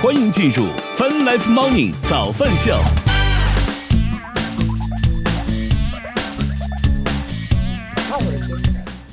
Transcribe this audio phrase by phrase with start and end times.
[0.00, 0.66] 欢迎进入
[0.96, 2.78] Fun Life Morning 早饭秀。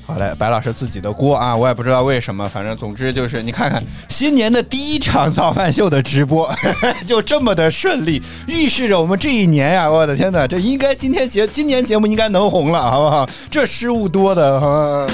[0.06, 6.48] 好嘞，白老师自己的锅啊，我也不知道为什么，反正总之就是你看看新年的第一场早饭秀的直播
[7.07, 13.27] 就这么的顺利，预示着我们这一年呀，我的天哪，这应该今天节今年节目应该能红了，好不好？
[13.49, 15.07] 这失误多的哈。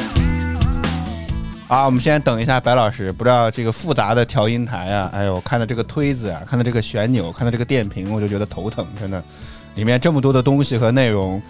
[1.71, 9.23] 啊，我们先等一下，白老师，不知道这个复杂的调音台啊，哎呦，看到这个推子啊，看到这个旋钮，看到这个电瓶，我就觉得头疼，真的，
[9.75, 11.41] 里面这么多的东西和内容。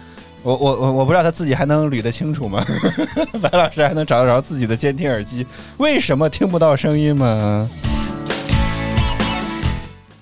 [0.44, 2.64] 我我我我不知道他自己还能捋得清楚吗？
[3.42, 5.44] 白老师还能找得着自己的监听耳机？
[5.78, 7.68] 为什么听不到声音吗？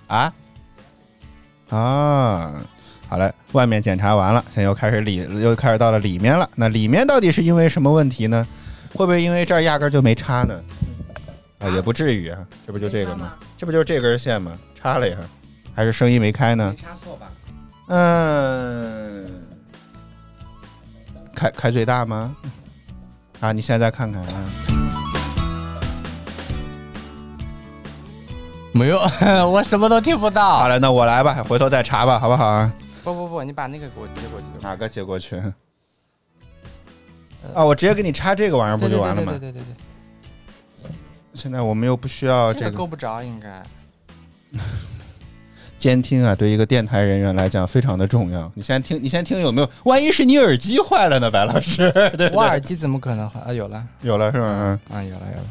[0.06, 0.32] 啊
[1.68, 2.52] 啊，
[3.06, 6.48] 好了，外面检查完了，现在又开始里又开始到了里面了。
[6.54, 8.48] 那里面到底是因为什么问题呢？
[8.94, 10.62] 会不会因为这儿压根就没插呢？
[11.58, 13.34] 啊，也不至于啊，这不就这个吗？
[13.56, 14.52] 这不就是这根线吗？
[14.74, 15.16] 插了呀，
[15.74, 16.74] 还是声音没开呢？
[16.76, 17.30] 没插错吧？
[17.88, 19.30] 嗯。
[21.34, 22.34] 开开最大吗？
[23.40, 24.44] 啊，你现在看看啊。
[28.72, 28.98] 没有，
[29.50, 30.58] 我什么都听不到。
[30.58, 32.72] 好了，那我来吧，回头再查吧，好不好啊？
[33.04, 34.46] 不不不，你把那个给我接过去。
[34.60, 35.40] 哪个接过去？
[37.54, 39.32] 啊，我直接给你插这个玩意儿不就完了吗？
[39.32, 40.92] 对对对对对。
[41.34, 42.72] 现在我们又不需要这个。
[42.76, 43.62] 够不着，应该。
[45.78, 48.52] 监听啊，对一个电台人员来讲非常的重要。
[48.54, 49.70] 你先听，你先听有没有？
[49.84, 51.90] 万一是你耳机坏了呢，白老师？
[52.18, 53.40] 对我耳机怎么可能坏？
[53.46, 54.44] 啊，有了，有了是吧？
[54.46, 55.50] 嗯，啊，有了有了。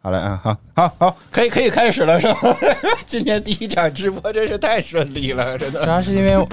[0.00, 2.56] 好嘞，啊，好，好，好，可以，可以开始了，是吧？
[3.08, 5.82] 今天第一场直播真是太顺利了，真的。
[5.82, 6.46] 主要是因为，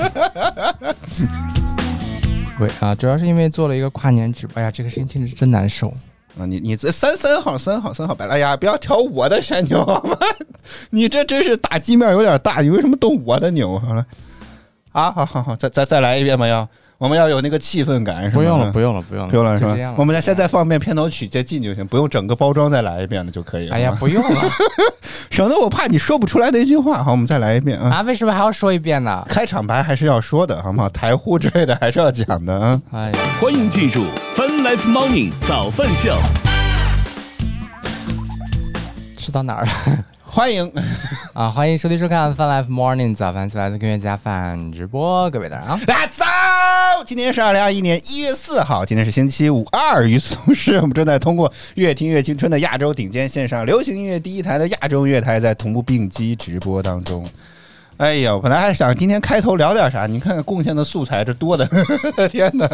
[2.60, 5.88] 喂啊，主要是因为做了一个跨年直播，哎呀，这个声音听着真难受。
[6.40, 8.56] 啊，你你这三三号三号三号白了呀！
[8.58, 10.18] 不要调我的旋钮好吗？
[10.90, 13.78] 你这真是打击面有点大，你为什么动我的钮？
[13.80, 14.06] 好了，
[14.92, 16.68] 啊，好好好，再再再来一遍吧，要。
[17.00, 18.36] 我们要有那个气氛感，是吧？
[18.36, 19.96] 不用了，不用了，不用了，不用了，是吧？
[19.98, 23.76] 我们现在放遍片头曲再进就行，不用整个包装再来一遍了就可以了。
[23.76, 24.42] 哎呀，不用了，
[25.34, 27.04] 省得我怕你说不出来那句话。
[27.04, 27.90] 好，我们再来一遍啊！
[27.90, 29.26] 啊，为什么还要说一遍呢？
[29.28, 30.88] 开场白还是要说的，好吗？
[30.90, 32.80] 台呼之类的还是要讲的啊！
[32.92, 33.12] 哎，
[33.42, 34.04] 欢迎进入
[34.36, 36.16] Fun Life Morning 早饭秀。
[39.18, 39.72] 吃到哪儿了？
[40.34, 40.72] 欢迎
[41.34, 41.48] 啊！
[41.48, 46.26] 欢迎收听收看《Fun Life Morning》早饭，来自音乐家饭直播，各位大家大家早！
[47.06, 50.08] 今天是二零二一年一月四号，今天是星期五二。
[50.08, 57.30] 与此同时，我们正在通过“越听越青春”的亚洲顶尖线上流行音乐第一台的亚洲乐台，在同步并机直播当中。
[57.98, 61.70] 哎呀，本来还想今天开头聊点啥，你看看贡献的素材这多的，
[62.28, 62.68] 天哪！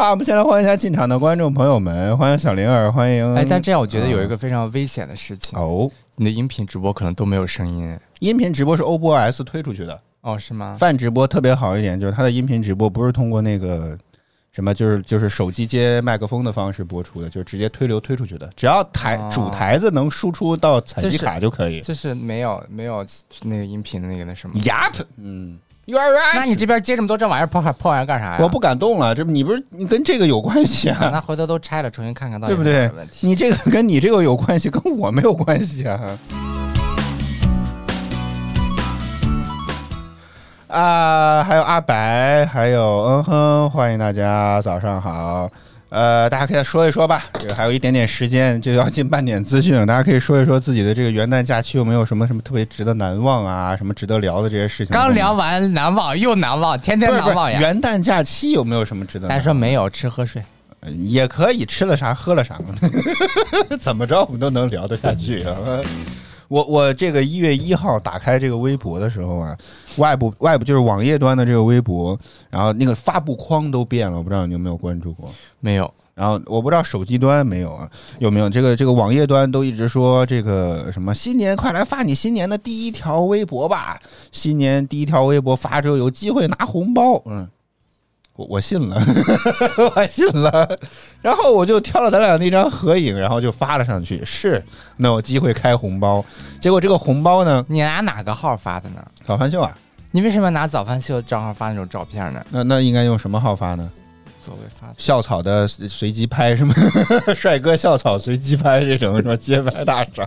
[0.00, 3.34] 好，我们先来欢迎一下进场的观众朋友们，欢迎小灵儿，欢迎。
[3.34, 7.94] 哎，但这样我觉得有一个非常危险的事情哦，你的音频直播可能都没有声音。
[8.20, 10.74] 音频直播是 OBS 推出去的哦，是吗？
[10.80, 13.94] 泛直播特别好一点，就是它的音频直播不是通过那个
[14.52, 21.82] 什么，就是就是手机接麦克风的方式播出的，就是直接推流推出去的，只要台主台子能输出到采集卡就可以。
[21.82, 23.04] 就是没有没有
[23.42, 24.58] 那个音频的那个那什么。
[24.60, 25.58] Yep，嗯。
[25.90, 26.34] You are right。
[26.36, 28.38] 那你这边接这么多这玩意儿破破玩意儿干啥呀？
[28.40, 31.10] 我不敢动了，这不你不是你跟这个有关系啊？
[31.12, 32.88] 那回头都拆了，重新看看到底对不对？
[33.22, 36.00] 你这个跟你这个有关系，跟我没有关系啊。
[40.68, 45.50] 啊，还有阿白，还有嗯哼，欢迎大家，早上好。
[45.90, 54.94] 呃，大家可以说一说吧，这个还有一点点时间就要进半点资讯， 大家可以说一说自己的这个元旦假期有没有什么什么特别值得难忘啊，什么值得聊的这些事情。
[54.94, 57.58] 刚聊完难忘又难忘，天天难忘呀。
[57.60, 59.26] 元旦假期有没有什么值得？
[59.26, 60.40] 大家说没有，吃喝睡，
[61.08, 62.74] 也可以吃了啥喝了啥嘛，
[63.80, 65.56] 怎么着我们都能聊得下去啊。
[66.46, 69.56] 我我这个一月一号打开这个微博的时候啊，
[69.96, 72.18] 外部外部就是网页端的这个微博，
[72.50, 75.30] 然后那个发布框都变了，我不知道你有没有关注过？
[75.60, 75.92] 没有。
[76.14, 83.98] 然后我不知道手机端没有啊，有没有这个这个网页端都一直说这个什么新年快来发你新年的第一条微博吧，
[84.30, 87.48] 新年第一条微博发之后有机会拿红包，嗯。
[88.36, 88.96] 我我信了，
[89.94, 90.78] 我信了，
[91.20, 94.62] 然后我就挑了咱俩那张合影，然后就发了上去，是
[94.96, 96.24] 能有机会开红包。
[96.58, 97.62] 结果这个红包呢？
[97.68, 99.04] 你拿哪个号发的呢？
[99.24, 99.76] 早饭秀啊！
[100.12, 102.44] 你为什么拿早饭秀账号发那种照片呢？
[102.50, 103.90] 那那应该用什么号发呢？
[104.42, 106.74] 所谓发校草的随机拍是吗？
[107.36, 110.26] 帅哥校草随机拍这种什么街拍大赏？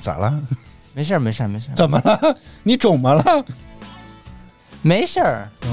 [0.00, 0.40] 咋了？
[0.94, 1.74] 没事儿没事儿没事儿。
[1.74, 2.36] 怎么了？
[2.62, 3.44] 你肿么了？
[4.82, 5.48] 没事儿。
[5.62, 5.68] 嗯，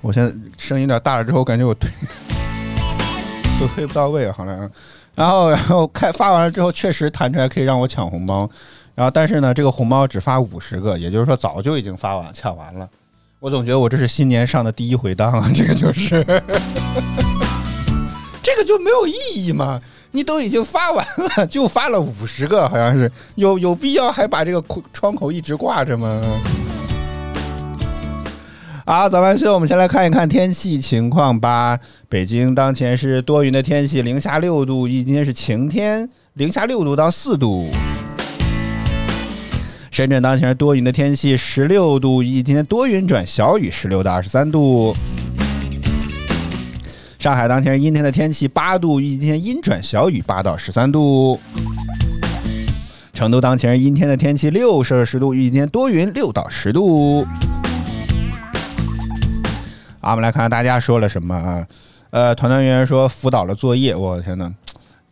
[0.00, 1.88] 我现在声音有点大了，之后感觉我推。
[3.60, 4.70] 都推不到位，好像。
[5.14, 8.48] 然后，然后开发完了之后，确实弹出来可以让我抢红包，
[8.98, 12.88] 然后但是呢，这个红包只发五十个，也就是说早就已经发完抢完了。
[13.38, 16.24] 我总觉得我这是新年上的第一回当啊， 这个就是，
[18.42, 19.80] 这个就没有意义嘛。
[20.10, 21.06] 你都已经发完
[21.36, 24.60] 了， 就发了五十个，好像是有有必要还把这个
[24.92, 26.20] 窗口一直挂着吗？
[28.84, 31.78] 好，早班秀，我们先来看一看天气情况吧。
[32.08, 37.70] 北京当前是多云的天气，零下六度，今天是晴天，零下六度到四度。
[39.98, 44.94] 深圳当前是多云的天气，十六度，一天多云转小雨，十六到二十三度。
[47.18, 51.40] 上海当前是阴天的天气，八度，一天阴转小雨，八到十三度。
[53.12, 57.26] 成都当前是阴天的天气，六摄氏度，一天多云，六到十度。
[60.00, 61.66] 啊，我们来看看大家说了什么啊？
[62.10, 64.54] 呃，团团圆圆说辅导了作业，我天呐，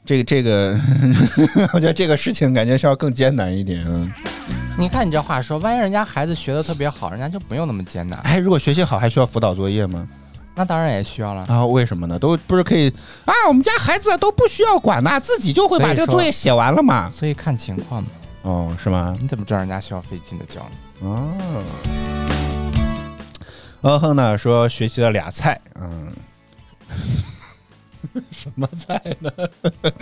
[0.05, 0.79] 这个这个，
[1.75, 3.85] 我觉得这个事情感觉是要更艰难一点。
[3.89, 4.13] 嗯
[4.79, 8.19] 你看你这话说，万一人家孩子学的特别好，人家就不用那么艰难。
[8.21, 10.07] 哎，如果学习好还需要辅导作业吗？
[10.55, 11.47] 那当然也需要了。
[11.49, 12.19] 然啊，为什么呢？
[12.19, 12.91] 都不是可以
[13.25, 13.33] 啊？
[13.49, 17.09] 我们家孩子都不需要管呐，自己就会把这个作业写完了嘛。
[17.09, 18.09] 所以看情况嘛。
[18.43, 19.17] 哦，是吗？
[19.19, 20.69] 你怎么知道人家需要费劲的教呢？
[21.01, 21.63] 哦。
[23.83, 26.13] 嗯哼呢说学习了俩菜，嗯，
[28.31, 29.31] 什么菜呢？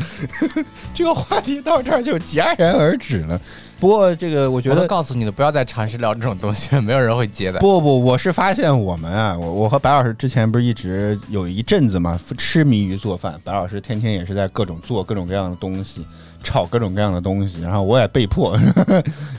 [0.94, 3.40] 这个话题到这儿就戛然而止了。
[3.80, 7.58] 不过这个我觉得告诉你的，不要再尝试聊这种东西了，没有人会接的。
[7.60, 13.38] 不不，我是发现我们啊，我我和白老师之前不是一直有一阵子嘛，痴迷于做饭。
[13.44, 16.06] 白老师天天也是在各种做各种各样的东西，
[16.44, 18.56] 炒各种各样的东西，然后我也被迫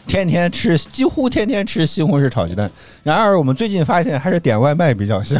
[0.07, 2.69] 天天吃，几乎天天吃西红柿炒鸡蛋。
[3.03, 5.39] 然而我们最近发现还是点外卖比较香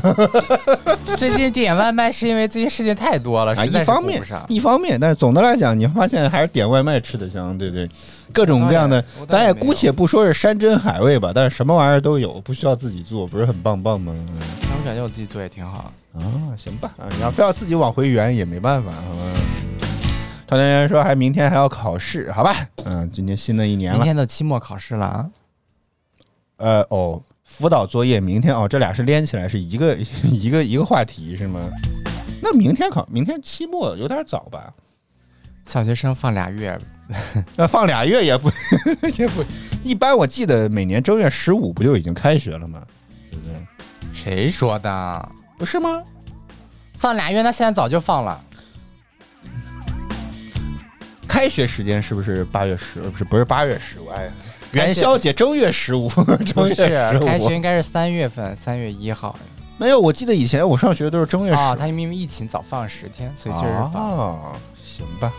[1.18, 4.22] 最近点外卖是因为最近事情太多了，啊，一方面。
[4.48, 7.90] 一方面，但是总的来讲，你发现还是点外卖吃的香，对对，
[8.32, 14.14] 各种各样的咱也姑且不说是山珍海味吧，但是什么玩意儿都有，不需要自己做，不是很棒棒吗？
[14.62, 15.92] 那我感觉我自己做也挺好。
[16.14, 16.22] 啊，
[16.58, 19.20] 行吧，啊，你要非要自己往回圆也没办法，好吧？
[20.48, 22.56] 团团圆说还明天还要考试，好吧？
[22.86, 25.30] 嗯，今天新的一年了，明天的期末考试了啊！
[26.58, 31.60] 呃，哦，辅导作业明天哦，这俩是连起来是一个 一个一个话题是吗？
[32.44, 34.72] 那明天考，明天期末有点早吧？
[35.66, 36.78] 小学生放俩月，
[37.56, 38.52] 那 放俩月也不
[39.18, 39.44] 也不，
[39.84, 42.84] 一般我记得每年正月十五不就已经开学了吗？
[43.32, 43.56] 对不对？
[44.14, 45.30] 谁说的？
[45.58, 46.04] 不是吗？
[47.00, 48.40] 放俩月，那现在早就放了。
[51.28, 53.02] 开学时间是不是八月十？
[53.02, 54.08] 不是，不是八月十五？
[54.10, 54.30] 哎，
[54.72, 56.10] 元宵节正月十五，
[56.54, 57.26] 正，月十五。
[57.26, 59.38] 开学应该是三月份，三月一号。
[59.78, 61.58] 没有，我记得以前我上学都是正月十。
[61.58, 64.12] 啊，他因为疫情早放十天，所以就是放。
[64.12, 65.34] 哦，行吧。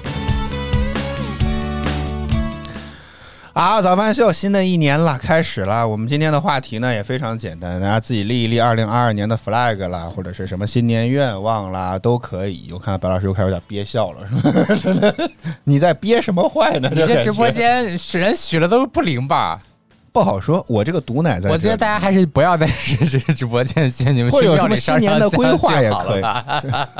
[3.59, 5.89] 好，早饭秀，新的一年了，开始了。
[5.89, 12.69] 我们今天的话题呢也非常简单，大家自己立一立二零二二年的 flag 啦，或者是什么新年愿望啦，都可以。
[12.71, 14.27] 我看白老师又开始有点憋笑了，
[14.77, 15.25] 是吧？
[15.65, 16.91] 你在憋什么坏呢？
[16.93, 19.59] 你这直播间使人许了都不灵吧？
[20.17, 21.51] 不好说，我这个毒奶在。
[21.51, 22.67] 我觉得大家还是不要在
[23.07, 26.23] 这这直播间见，你们或者有什么新年的规划也可以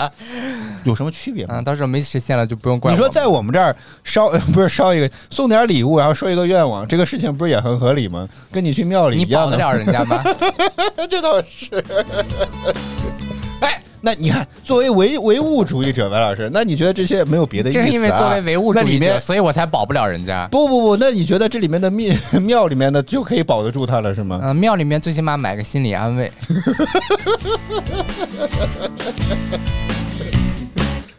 [0.85, 1.55] 有什么区别吗？
[1.57, 2.93] 嗯，到时候没实现了就不用怪。
[2.93, 3.75] 你说在我们这儿
[4.05, 8.29] 烧 不是烧一个送点礼物，然后说一个愿望，这个事情不是也很合理吗？
[8.53, 9.57] 跟你去庙里你一样的。
[9.57, 10.23] 保得了人家吗？
[11.09, 11.83] 这倒是。
[13.61, 17.83] 哎，那你看，作为唯唯物主义者，白老师，那你觉得这些没有别的意思、啊？
[17.83, 20.47] 正是因为作为唯物主义者，所以我才保不了人家。
[20.47, 24.39] 不不不，那你觉得这里面的庙 庙里面的就可以保得住他了，是吗？
[24.45, 26.31] 嗯、庙里面最起码买个心理安慰。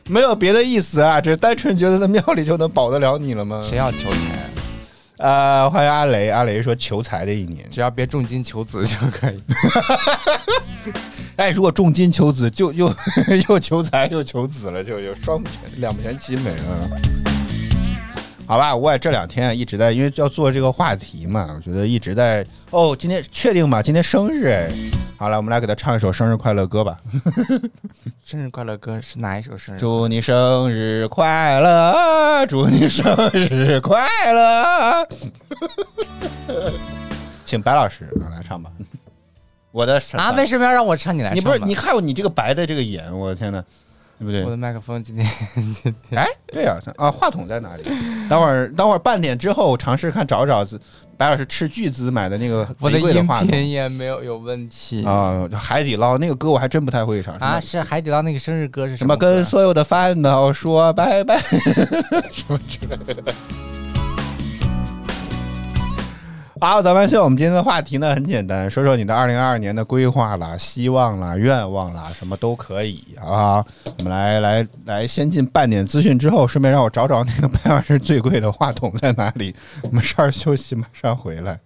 [0.08, 3.62] 没有别的意思啊，只是单纯觉得那庙里就能保得了你了吗？
[3.67, 4.17] 谁要求财？
[5.17, 7.67] 呃，欢迎阿雷，阿雷说求财的一年。
[7.70, 9.38] 只要别重金求子就可以。
[11.38, 12.91] 哎，如果重金求子，就 又
[13.48, 16.89] 又求财又求子了，就就双全两全其美了。
[18.48, 22.44] 好吧，我也这两天一直在，因为要做这个话题嘛，我觉得一直在。
[22.72, 23.84] 哦，今天确定吗？
[23.84, 24.67] 今天生日哎。
[25.20, 26.98] 好了，我们来给他唱一首生日快乐歌吧。
[28.25, 29.79] 生日快乐歌是哪一首生日？
[29.79, 35.08] 祝你生日快乐，祝你生日快乐。
[37.46, 38.72] 请白老师来唱吧。
[39.77, 41.15] 我的啊，为什么要让我唱？
[41.15, 41.36] 你来唱。
[41.38, 43.63] 你不是你看你这个白的这个眼，我的天呐！
[44.17, 44.50] 对不对我？
[44.50, 47.84] 的麦克风今天 今天哎，对呀、啊，话筒在哪里？
[48.27, 50.81] 等会儿等会儿半点之后尝试看找找子
[51.15, 57.60] 白老师斥巨资买的那个我的音贼贵的话筒频也没有有问题啊，海底捞那个歌我还真不太会唱啊！
[57.60, 61.39] 是海底捞那个生日歌是么什么跟所有的烦恼说拜拜。
[66.60, 73.64] 好，咱们秀，我们今天的话题呢很简单，说说你的二零二二年的规划啦、希望啦、愿望啦，什么都可以啊。
[74.00, 79.56] 我们来来来，先进半点资讯之后，顺便让我找找那个白老师最贵的话筒在哪里。
[79.84, 81.60] 我们稍事休息，马上回来。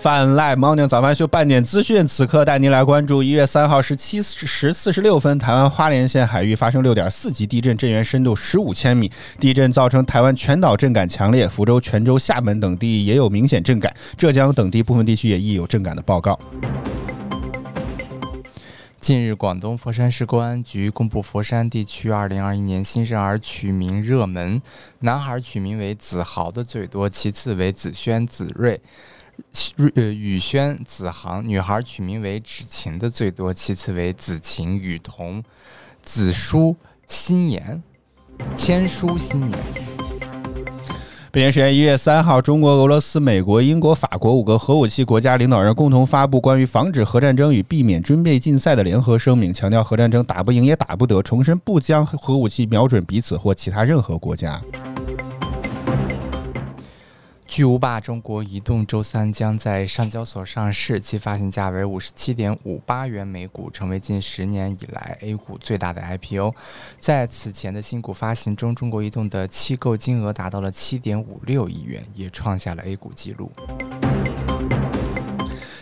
[0.00, 16.40] 泛赖 morning 早饭秀半点资讯，此刻带您来关注一月三号十七时四十六分，台湾花莲县海域发生六点四级地震，震源深度十五千米，地震造成台湾全岛震感强烈，福州、泉州、厦门等地也有明显震感，浙江等地部分地区也亦有震感的报告。
[19.02, 24.62] 近日，广东佛山市公安局公布佛山地区2021年新生儿取名热门，
[25.00, 28.80] 男孩取名为子豪的最多，其次为子轩、子睿。
[29.76, 35.42] 瑞呃宇轩、子航，女孩取名为芷晴的最多，其次为子晴、雨桐、
[36.02, 37.82] 子舒、心妍、
[38.56, 39.58] 千舒、心妍。
[41.32, 54.60] 北京时间一月三号，中国、俄罗斯、美国、英国、法国五个核武器国家领导人共同发布关于防止核战争与避免军备竞赛的联合声明，强调核战争打不赢也打不得，重申不将核武器瞄准彼此或其他任何国家。
[57.50, 66.54] 巨无霸中国移动周三将在上交所上市，其发行价为五十七点五八元每股，成为近十年以来 A 股最大的 IPO。
[67.00, 73.50] 在此前的新股发行中，中国移动的期购金额达到了七点五六亿元，也创下了 A 股纪录。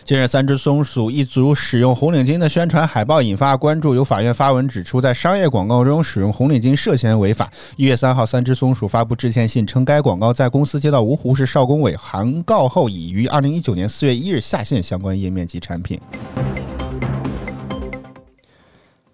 [0.09, 7.53] 近日，三只松鼠一族使用红领巾的宣传海报引发关注，有法院发文指出，在商业广告中使用红领巾涉嫌违法。
[7.77, 16.01] 一月三号，三只松鼠发布致歉信，称该广告在公司接到芜湖市少工委函告后，已于二零一九年四月一日下线相关页面及产品。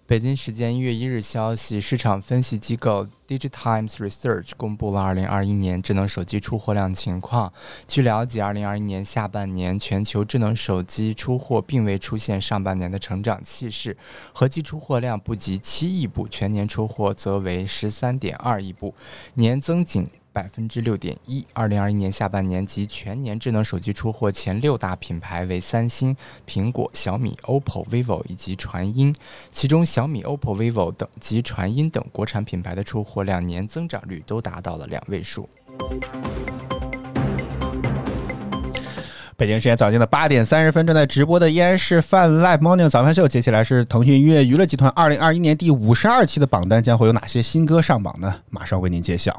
[0.07, 7.51] 北京时间一月一日消息，市场分析机构 DigiTimes Research 公布了二零二一年智能手机出货量情况。
[7.87, 13.95] 据了解，二零二一年下半年全球智能手机出货并未出现上半年的成长气势，
[14.33, 18.93] 合计出货量不及七亿部，全年出货则为十三点二亿部，
[19.33, 20.07] 年增仅。
[20.35, 21.45] 百分之六点一。
[21.53, 26.13] 二零二一年下半年及全年智能手机出货前六大品牌为三星、
[26.45, 29.15] 苹果、小米、OPPO、vivo 以及传音，
[29.49, 35.47] 其中小米、OPPO、vivo 等及传音等国产品牌的出货量年增长率都达到了两位数。
[39.37, 43.27] 北京时间早间的八点三十分，正在直播的依然是泛 Live Morning 早饭秀。
[43.27, 48.41] 接下来是腾讯音乐娱乐集团二零二一年第五十二期的榜单，将会有哪些新歌上榜呢？
[48.49, 49.37] 马上为您揭晓。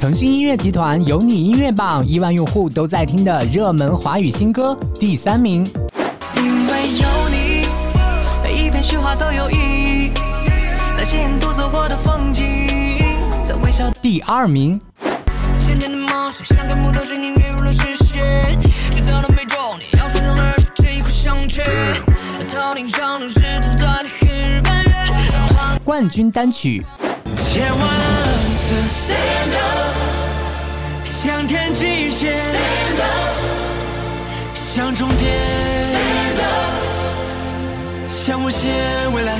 [0.00, 5.70] 腾讯音乐集团有你音乐榜，亿万用户都在听的热门华语新歌第三名。
[6.36, 7.68] 因为有你，
[8.42, 10.10] 每一片雪花都有意义。
[10.96, 12.42] 那些沿途走过的风景，
[13.44, 13.90] 在微笑。
[14.00, 14.80] 第二名，
[15.58, 18.58] 渐渐的梦想像个木头声音跃入了视线，
[18.90, 21.62] 直到了每周你要穿上了这一块项圈，
[22.48, 24.94] 头顶上的是头在的黑白月，
[25.54, 26.82] 换冠军单曲
[27.36, 27.78] 千万
[28.60, 29.69] 次 stand up，
[31.22, 33.12] 向天际线 stand up，
[34.54, 35.30] 向终点
[35.82, 38.72] stand up，向无限
[39.12, 39.36] 未来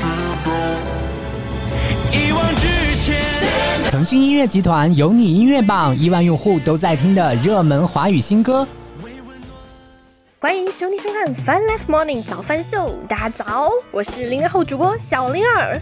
[2.13, 2.67] 一往直
[3.03, 3.19] 前。
[3.89, 8.67] 腾讯音乐集团有你音乐榜，亿万用户都在听的热门华语新歌。
[10.39, 15.79] 欢迎兄弟收看《Fun Life Morning 早饭秀》，大家早，我是零零后主播小灵儿。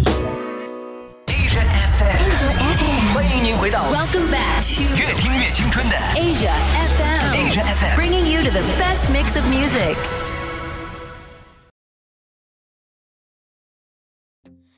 [3.48, 6.52] Asia FM，欢迎您回到 Welcome back to 越听越青春的 Asia
[6.98, 7.96] FM, Asia FM。
[7.96, 9.96] bringing you to the best mix of music.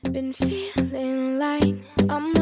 [0.03, 1.75] Been feeling like
[2.09, 2.33] I'm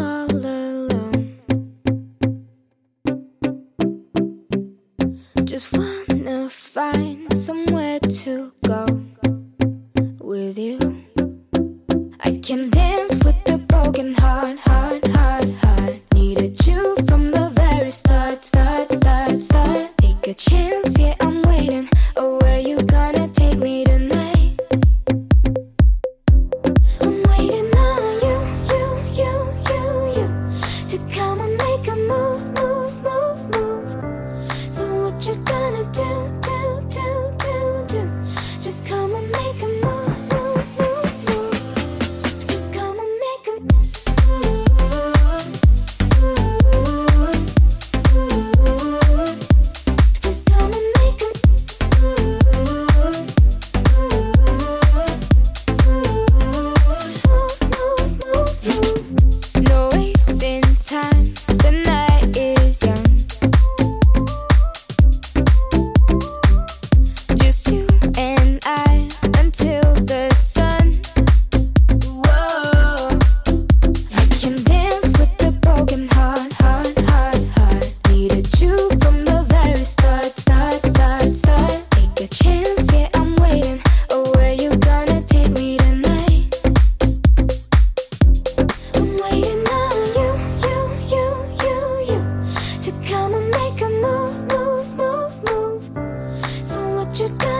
[97.19, 97.60] you got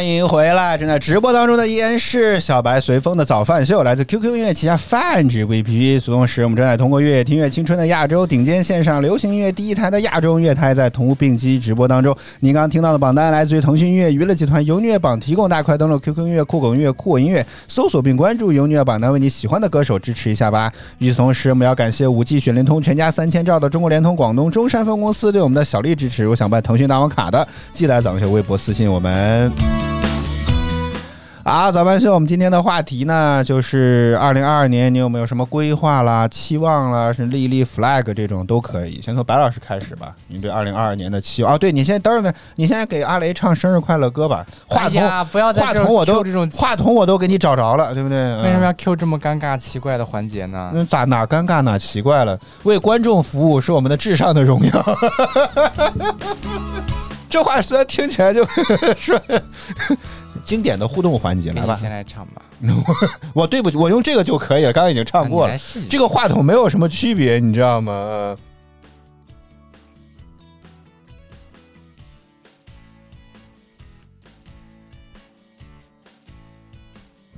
[0.00, 0.78] 欢迎回来！
[0.78, 6.02] 正在直播当中的依然是小白随风的早饭秀，来自 QQ 音乐旗下泛指归 APP。
[6.06, 12.16] 同时，我们正在通过越野听乐青春的亚洲顶尖线上流行音乐第一台的亚洲音乐台，在同步并机直播当中。
[12.38, 20.72] 您刚刚听到的榜单来自于腾讯音乐娱乐集团由虐榜提供，大快登录 QQ 音乐、酷狗音乐、酷我音乐，搜索并关注由虐榜单，为你喜欢的歌手支持一下吧。
[20.96, 26.22] 与此同时，我们要感谢五 G 雪联通全家三千兆的中国联通广东中山分公司对我们的小力支持。
[26.22, 29.52] 有想办腾讯大王卡的，记得来早饭秀微博私信我们。
[31.42, 39.00] 啊，早班秀，我们今天的话题呢，就是二零二二年你有没有什么规划啦、期望啦，是立立 flag 这种都可以。
[39.02, 41.58] 先从白老师开始吧，你对二零二二年的期望啊？
[41.58, 44.46] 对你现在等等，你现在给阿雷唱生日快乐歌吧。
[44.66, 48.18] 话筒，哎不要在这儿话筒我都这种话筒我都给你找着了，对不对？
[48.42, 50.70] 为什么要嗯 Q 这么尴尬奇怪的环节呢？
[50.74, 52.38] 那咋哪尴尬哪奇怪了？
[52.64, 54.70] 为观众服务是我们的至上的荣耀。
[57.30, 58.44] 这话虽然听起来就
[58.98, 59.16] 说
[60.44, 61.76] 经典的互动环节，来吧。
[61.76, 62.42] 先来唱吧。
[63.34, 65.56] 我对不起，我用这个就可以了，刚刚已经唱过了
[65.88, 67.92] 这个话筒没有什么区别，你知道吗？
[67.92, 68.38] 呃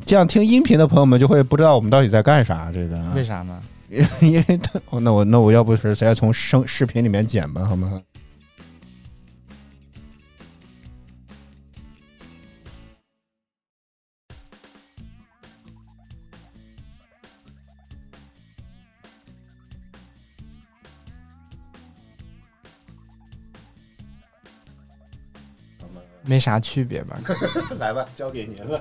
[0.04, 2.70] 这样听音频的朋友们就会不知道我们到底在干啥。
[2.70, 3.62] 这个啊为啥呢？
[4.20, 8.02] 因为他，哦那我那我要不是直接从声视频里面剪吧，好吗？
[26.24, 27.16] 没啥区别吧？
[27.78, 28.80] 来吧，交给您了。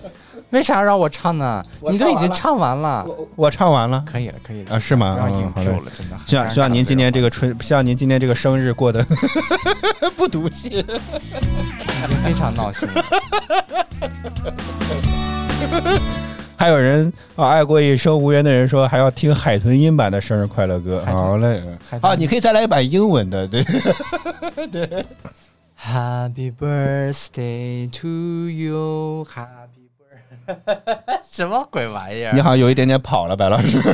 [0.52, 1.64] 为啥让我唱呢？
[1.90, 5.14] 你都已经唱唱完了，我我唱完了可以了，可以了啊，是吗？
[5.16, 6.18] 不让硬嗯好 Q 了，真的。
[6.28, 9.06] 希望希望您今年这个个春，希望您今年这个生日过得
[10.18, 10.68] 不毒气。
[10.70, 10.84] 已
[12.08, 13.04] 经非常闹心了。
[16.58, 21.04] 还有人啊，爱过一生无缘的人说还要听海豚音版的生日快乐歌。
[21.08, 21.62] 好嘞，
[22.02, 23.64] 啊，你可以再来一版英文的，对
[24.72, 25.06] 对。
[25.84, 28.08] Happy birthday to
[28.48, 32.34] you, Happy birthday， 什么鬼玩意儿？
[32.34, 33.82] 你好像有一点点跑了，白老师。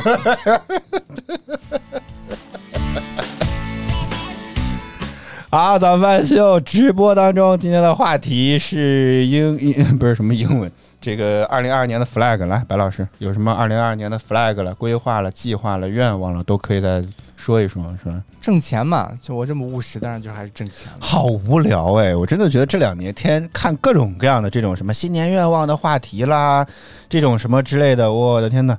[5.50, 10.70] 好，早饭秀直播当中，今天的话题是英英 不是什么英文，
[11.00, 17.02] 这个二零二二年的 flag，来，白老师有什么二零二二年的 flag 了、规划了、计划了、愿望了，都可以在
[17.38, 18.20] 说一说，是吧？
[18.40, 20.90] 挣钱嘛，就我这么务实，当然就还是挣钱。
[20.98, 22.14] 好无聊哎！
[22.14, 26.66] 我真的觉得这两年天看各种各样的这种什么新年愿望的话题啦，
[27.08, 28.76] 这种什么之类的，我的天呐，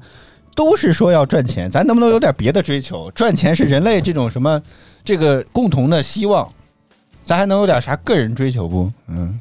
[0.53, 3.09] 都是说要赚钱，咱能不能有点别的追求？
[3.11, 4.61] 赚钱是人类这种什么
[5.05, 6.51] 这个共同的希望，
[7.25, 8.91] 咱还能有点啥个人追求不？
[9.07, 9.39] 嗯，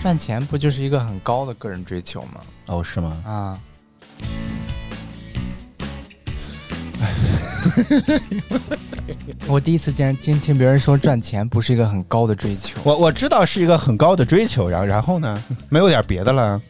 [0.00, 2.40] 赚钱不就是一个很高的个人追求吗？
[2.66, 3.22] 哦，是吗？
[3.26, 3.60] 啊，
[9.46, 16.60] 我第一次见听听别人说赚钱不是一个很高的追求，我我知道是一个很高的追求，然后然后呢， 没有点别的了？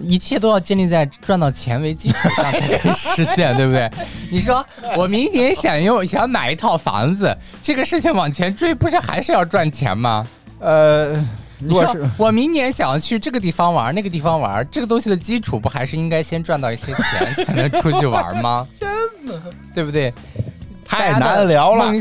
[0.00, 3.88] 一切都要建立在赚到钱为基础上才可以实现，对不对？
[4.30, 4.64] 你说
[4.96, 10.26] 我明年想用想买一套房子，这个事情往前追，不是还是要赚钱吗？
[10.58, 11.12] 呃，
[11.60, 18.66] 如你说果是我明年想要去这个地方玩，那个地方玩，这个东西的基础不还是应该先赚到一些钱才能出去玩吗？
[19.74, 20.12] 对不对？
[20.86, 21.92] 太难聊了。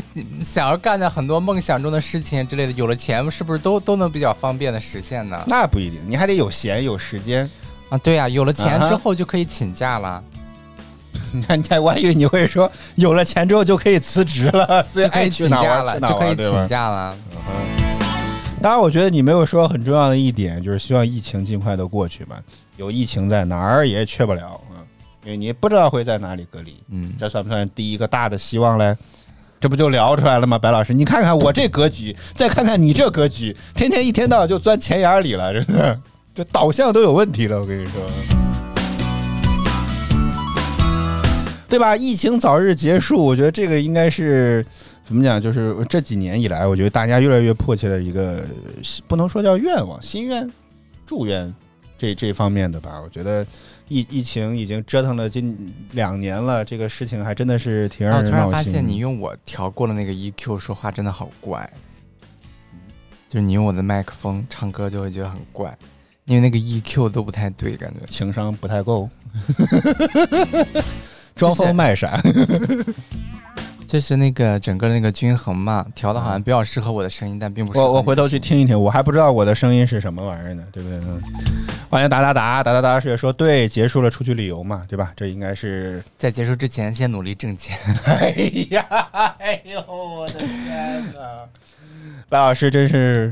[0.44, 5.42] 想要干的很多梦想中的事情之类的，有了钱是不是都都能比较方便的实现呢？
[5.48, 7.50] 那不一定，你还得有闲有时间。
[7.90, 10.24] 啊，对呀、有了钱之后就可以请假了，
[11.32, 16.68] 你看，你看，我还以为你会说有了钱之后就可以辞职了， 所以就可以爱去哪请假了，玩去哪就可以玩，对吧请？
[16.68, 17.16] 假了。
[18.62, 22.38] 当然，我觉得你没有说很重要的一点，就是希望疫情尽快的过去吧。
[22.78, 24.73] 有疫情在哪儿也去不了啊，
[25.26, 26.76] 因为你不知道会在哪里隔离。
[26.90, 28.96] 嗯，这算不算第一个大的希望嘞？
[29.60, 30.60] 这不就聊出来了吗？
[30.60, 35.98] 白老师，你看看我这格局，再看看你这格局，天天一天到晚就钻钱眼里了，真的，
[36.36, 38.02] 这导向都有问题了，我跟你说。
[41.70, 41.96] 对吧？
[41.96, 44.64] 疫情早日结束，我觉得这个应该是
[45.06, 45.42] 怎么讲？
[45.42, 48.46] 就是这几年以来，我觉得大家越来越迫切的一个，
[49.08, 50.48] 不能说叫愿望、心愿、
[51.06, 51.52] 祝愿
[51.98, 53.02] 这这方面的吧。
[53.04, 53.44] 我觉得
[53.93, 58.51] 疫疫情已经折腾了近两年了，这个事情还真的是挺让人闹心。
[58.51, 61.69] 发现你用我调过的那个 EQ 说话真的好怪，
[63.29, 65.71] 就是你用我的麦克风唱歌就会觉得很怪，
[66.25, 67.99] 因为那个 EQ 都不太对，感觉。
[68.08, 69.08] 情商不太够，
[71.36, 72.19] 装疯卖傻。
[73.93, 80.97] 就是那个整个那个均衡嘛，调的好像比较适合我的声音，但并不是我我回头去听一听，我还不知道我的声音是什么玩意儿呢，对不对？
[81.01, 81.21] 嗯，
[81.91, 85.13] 欢迎达达达达达达是也说对，结束了出去旅游嘛，对吧？
[85.15, 87.77] 这应该是，在结束之前先努力挣钱。
[88.06, 88.34] 哎
[88.71, 88.84] 呀，
[89.38, 91.45] 哎呦，我的天哪！
[92.27, 93.32] 白老师真是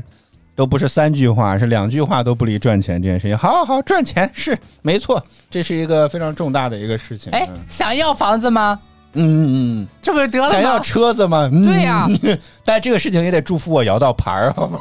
[0.54, 3.36] 都不是三句话，是两句话都不离赚钱这件事情。
[3.36, 5.20] 好好好，赚钱是没错，
[5.50, 7.32] 这是一个非常重大的一个事情。
[7.32, 8.78] 哎，想要房子吗？
[9.14, 9.88] 嗯嗯嗯。
[10.02, 10.50] 这不就得了吗？
[10.50, 11.48] 想要车子吗？
[11.52, 12.08] 嗯、对呀
[12.64, 14.78] 但这个事情也得祝福我摇到牌儿，好吗？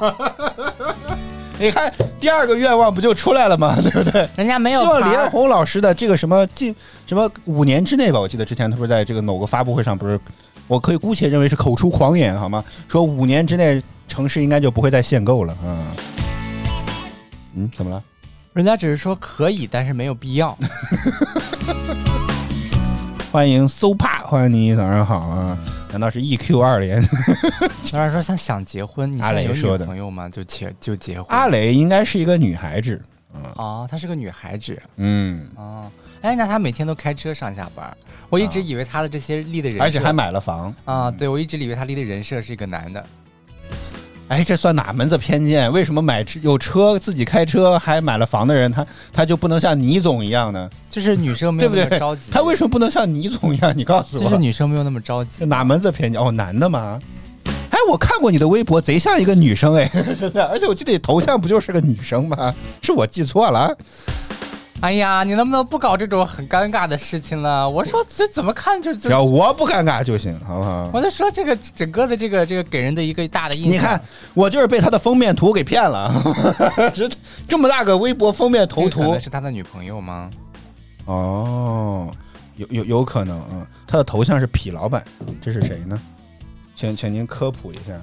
[1.60, 3.78] 你看第二个愿望不就出来了吗？
[3.80, 4.28] 对不对？
[4.36, 10.20] 人家没有希望李彦宏老师的这个什么近什么五年之内吧，我记得之前他不是在这个某个发布会上不是，
[10.68, 12.64] 我可以姑且认为是口出狂言，好吗？
[12.88, 15.86] 说五年之内城市应该就不会再限购了，嗯。
[17.54, 18.02] 嗯，怎么了？
[18.54, 20.58] 人家只是说可以，但是没有必要。
[23.32, 25.58] 欢迎 SOPA，，欢迎你，早上好啊！
[25.90, 27.02] 难道是 EQ 二连？
[27.94, 30.28] 有人说想想结婚，你阿现在有女磊说的朋友吗？
[30.28, 31.26] 就结就结婚。
[31.30, 33.02] 阿雷应该是一个女孩子，
[33.56, 34.78] 哦，她是个女孩子。
[34.98, 35.90] 嗯，哦，
[36.20, 37.96] 哎，那她每天都开车上下班。
[38.28, 40.76] 我一直以为她的这些立的人设，而且还买了房。
[40.84, 43.06] 啊，对我一直以为她立的人设是一个男的。
[44.32, 45.70] 哎，这算哪门子偏见？
[45.74, 50.70] 为什么买车有车自己开车还买了房的人，他他就不能像倪总一样呢？
[50.90, 52.32] 就是女生没有那么着急。
[52.32, 53.78] 他为什么不能像倪总一样？
[53.78, 55.44] 你告诉我，就是女生没有那么着急。
[55.44, 56.22] 哪门子偏见？
[56.22, 56.98] 哦，男的吗？
[57.72, 62.56] 哎，我看过你的微博，贼像一个女生哎， 真的，而且我记得你头像不就是个女生吗？
[62.82, 63.76] 是我记错了？
[64.82, 67.70] 哎呀，你能不能不搞这种很尴尬的事情了？
[67.70, 70.90] 我说这怎么看就只要我不尴尬就行，好不好？
[70.92, 73.72] 我在说这个整个的这个这个给人的一个大的印象。
[73.74, 74.02] 你看，
[74.34, 76.12] 我就是被他的封面图给骗了，
[76.96, 77.10] 这
[77.48, 80.30] 这么大个微博封面头图是他的女朋友吗？
[81.06, 82.12] 哦，
[82.56, 85.04] 有有有可能，嗯，他的头像是痞老板，
[85.40, 86.00] 这是谁呢？
[86.76, 87.94] 请请您科普一下，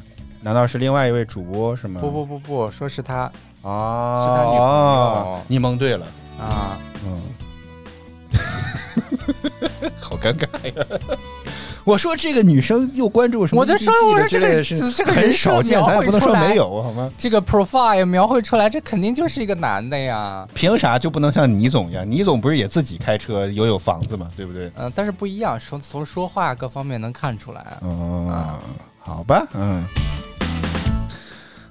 [0.41, 2.01] 难道是另外一位主播是吗？
[2.01, 3.31] 不不不不，说是他
[3.63, 6.07] 哦，是他女朋友哦你蒙对了，
[6.39, 7.19] 啊，嗯，
[10.01, 10.87] 好尴尬呀！
[11.85, 17.11] 我说这个女生又关注什么我就说我说这个这个很少见，咱也不能说没有好吗？
[17.17, 20.47] 这个 profile 描绘出来，这肯定就是一个男的呀。
[20.53, 22.09] 凭啥就不能像倪总一样？
[22.09, 24.71] 倪总不是也自己开车，有有房子嘛，对不对？
[24.77, 27.79] 嗯、但是不一样，说从说话各方面能看出来。
[27.81, 28.59] 哦，
[29.01, 29.83] 好吧，嗯。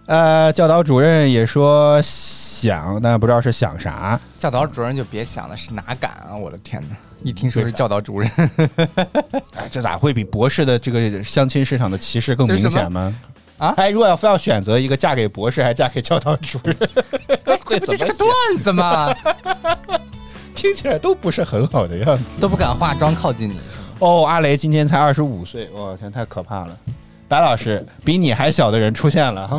[0.07, 4.17] 呃，教导主任也说想，但不知道是想啥。
[4.39, 6.33] 教导主任就别想了，是哪敢啊！
[6.33, 8.31] 我的天哪，一听说是教导主任，
[9.55, 13.13] 哎，这咋会比博士的这个相亲市场的歧视更明显吗？
[13.57, 16.77] 啊哎，如果要非要选择一个嫁给博士还是嫁给教导主任，
[17.67, 19.13] 这不就是个段子吗？
[20.55, 22.39] 听起来都不是很好的样子。
[22.39, 23.59] 都不敢化妆靠近你，
[23.99, 26.77] 哦，阿雷今天才二十五岁，我天，太可怕了。
[27.27, 29.49] 白老师，比你还小的人出现了。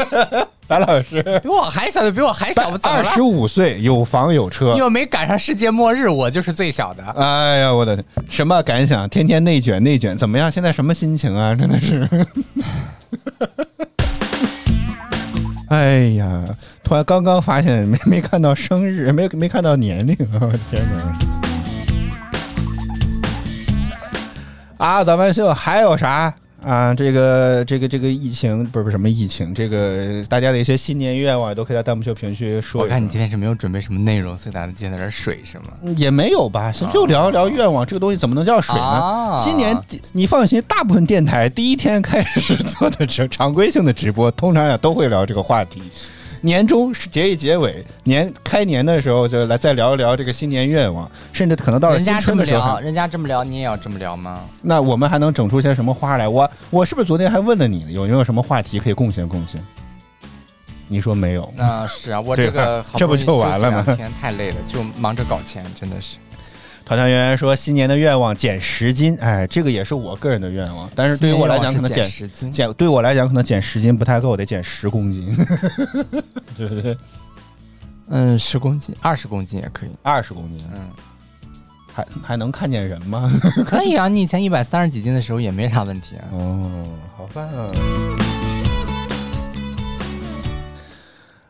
[0.68, 4.80] 白老师，比我还小，的比我还小，二十五岁，有房有车你。
[4.80, 7.02] 又没赶上世界末日，我就是最小的。
[7.12, 9.08] 哎呀，我的什么感想？
[9.08, 10.50] 天天内卷内卷，怎么样？
[10.50, 11.54] 现在什么心情啊？
[11.54, 12.06] 真的是。
[15.70, 16.44] 哎呀，
[16.84, 20.84] 突然刚刚发现没没看到生日，没没看到年龄，我的天
[24.78, 24.86] 哪！
[24.86, 26.94] 啊，咱们秀还有啥啊？
[26.94, 32.82] 这个这个这个疫情不是不是什么疫情，这个大家的一些新年愿望都可以在弹幕区评论区说。
[32.82, 35.64] 我看你今天是没有准备什么内容，所以大家今天在这儿水是吗？
[35.96, 38.80] 也没有吧，就聊一聊愿望，这个东西怎么能叫水呢？
[38.80, 39.76] 啊新年
[40.12, 45.82] 你放心，大部分电台第一天开始做的常常规性的直播，通常也都会聊这个话题。
[46.46, 54.44] 年终是结一结尾，年开年的时候就来再聊一聊这个新年愿望，甚至可能到了新人家这么聊，春的时候，人家这么聊，你也要这么聊吗？
[54.62, 56.28] 那我们还能整出些什么花来？
[56.28, 59.60] 我我是不是昨天还问了你，有没有什么话题可以贡献贡献？
[60.86, 66.16] 你说没有，那是啊，我这个好 这不就完了吗天太累了，就忙着搞钱，真的是。
[66.86, 75.36] 团团圆圆说新年的愿望减十斤，哎，这个也是我个人的愿望，但是对于我来讲可能减十斤，减对我来讲可能减十斤不太够，得减十公斤，
[76.56, 76.96] 对对对？
[78.08, 79.90] 嗯，十公斤、二十公斤也可以。
[80.00, 80.88] 二十公斤，嗯，
[81.92, 83.28] 还还能看见人吗？
[83.66, 86.24] 可以啊，你以前一百三十几斤的时候也没啥问题啊。
[86.30, 87.48] 哦，好吧。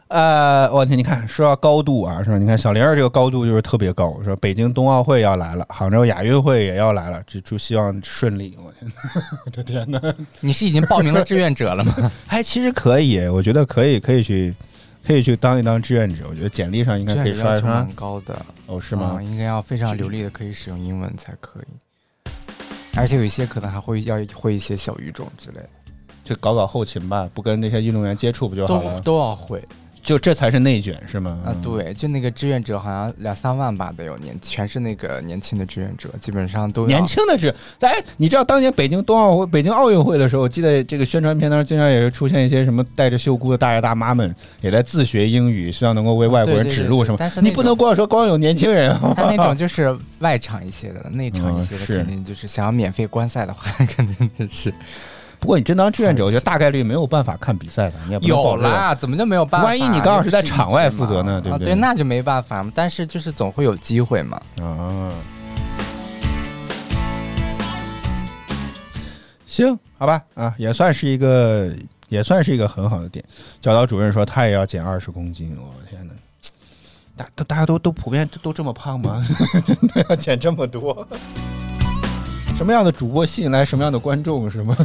[0.09, 2.39] 呃，我天，你看说到高度啊，是吧？
[2.39, 8.57] 你看小玲儿这个高度就是特别高，说北京冬奥会要来了，杭州亚运会也要来了，就就希望顺利。
[8.65, 8.93] 我天，
[9.45, 10.01] 我的天哪！
[10.41, 12.13] 你是已经报名了志愿者了吗？
[12.29, 14.55] 哎，其实可以，我觉得可以，可以去，
[15.05, 16.25] 可以去当一当志愿者。
[16.29, 17.93] 我觉得简历上应该可以刷一刷蛮。
[17.93, 19.17] 高的哦，是吗？
[19.19, 22.31] 啊应该要非常流利的可以使用英文才可以，
[22.97, 25.69] 而且有一些可能还会要会一些小语种之类的，
[26.23, 29.01] 就搞搞后勤吧，不跟那些运动员接触不就好都了？
[29.01, 29.61] 都要会
[30.07, 31.39] 就这才是内卷是吗？
[31.45, 31.53] 啊。
[31.61, 47.17] 对，就那个志愿者好像两三万吧，得有年，全是那个年轻的志愿者，基本上都年轻的是，哎，你知道当年北京冬奥会、北京奥运会的时候，我记得这个宣传片当中经常也是出现一些什么带着袖箍的大爷大妈们，也在自学英语，希望能够为外国人指路什么。
[47.17, 49.13] 对但是那你不能光说光有年轻人啊。
[49.17, 54.73] 但那种就是外场一些的，内场一些的 肯定就是想要免费观赛的话， 肯定的是
[55.47, 58.57] 不过你真当志愿者，我觉得大概率没有办法看比赛的，你也不能有。
[58.57, 59.69] 啦，怎么就没有办法？
[59.69, 62.69] 万一你刚好是在场外负责呢对不对啊对，那就没办法。
[62.75, 64.43] 但是就是总会有机会嘛。
[64.61, 65.13] 啊。
[69.47, 71.73] 行，好吧，啊，也算是一个，
[72.09, 73.25] 也算是一个很好的点。
[73.61, 76.13] 教导主任说他也要减二十公斤，我的天哪！
[77.17, 79.25] 大大大家都都普遍都这么胖吗？
[79.65, 81.07] 真的要减这么多？
[82.57, 84.75] 什么样的主播吸引来什么样的观众是吗？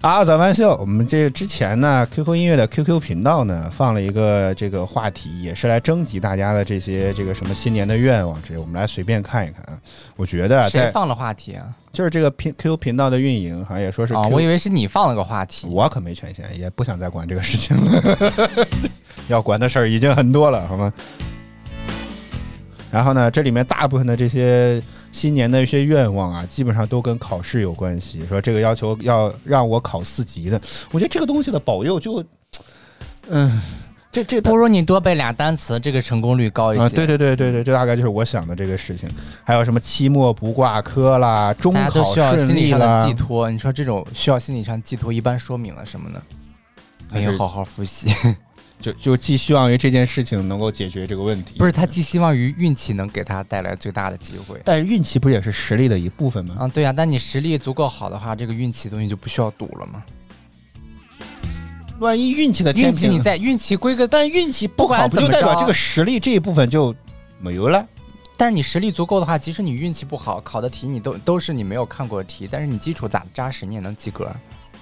[0.00, 9.78] 啊，早饭秀，我们这之前呢，QQ 音乐的 QQ 频道呢放了一个这个话题，也是来征集大家的这些这个什么新年的愿望之类，我们来随便看一看啊。
[10.16, 11.66] 我觉得谁放了话题啊？
[11.90, 15.66] 就是这个频 QQ 频道的运营，好像也说是啊，我以为是你放了个话题。
[15.70, 18.18] 我可没权限，也不想再管这个事情了，
[19.28, 20.92] 要管的事儿已经很多了，好吗？
[22.94, 24.80] 然后呢，这里面大部分的这些
[25.10, 28.24] 新年的一些愿望啊，基本上都跟考试有关系。
[28.28, 30.60] 说这个要求要让我考四级的，
[30.92, 32.24] 我觉得这个东西的保佑就，
[33.30, 33.60] 嗯，
[34.12, 36.84] 这这不如你多背俩单词，这个成功率高一些。
[36.84, 39.10] 啊，对对对对对，这大概就是我想的这个事情。
[39.42, 43.50] 还有什么期末不挂科啦，中考需要顺利心理上的寄，托。
[43.50, 46.22] 你说这种需要心理上寄托，一般说明了什么呢？
[47.10, 48.08] 没有好好复习，
[48.84, 51.58] 就就寄希望于这件事情能够解决这个问题。
[51.58, 54.60] 不是他寄希望于运气能给他带来最大的机会。
[54.62, 56.56] 但是运气不也是实力的一部分吗？
[56.58, 60.02] 啊，对呀、但你实力足够好的话，这个运气东西就不需要赌了嘛。
[62.00, 66.94] 万一运气的天，运气你在运气归个，但运气不好，就代表这个实力这一部分就
[67.40, 67.86] 没有了？
[68.36, 74.28] 但是你实力足够的话，即使你运气不好，考的题你都都是你没有看过的题，但是你基础咋扎实，你也能及格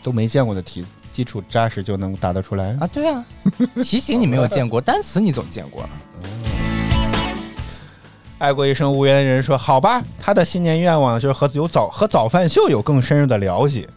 [0.02, 2.76] 都没见过的题，基础扎实就能答得出来。
[2.80, 2.86] 啊。
[2.92, 3.24] 对啊，
[3.84, 5.88] 题型你没有见过，单词你总见过了。
[8.38, 13.88] 爱过一生无缘的人说：“好吧，他的新年愿望就是和有早和早饭秀有更深入的了解。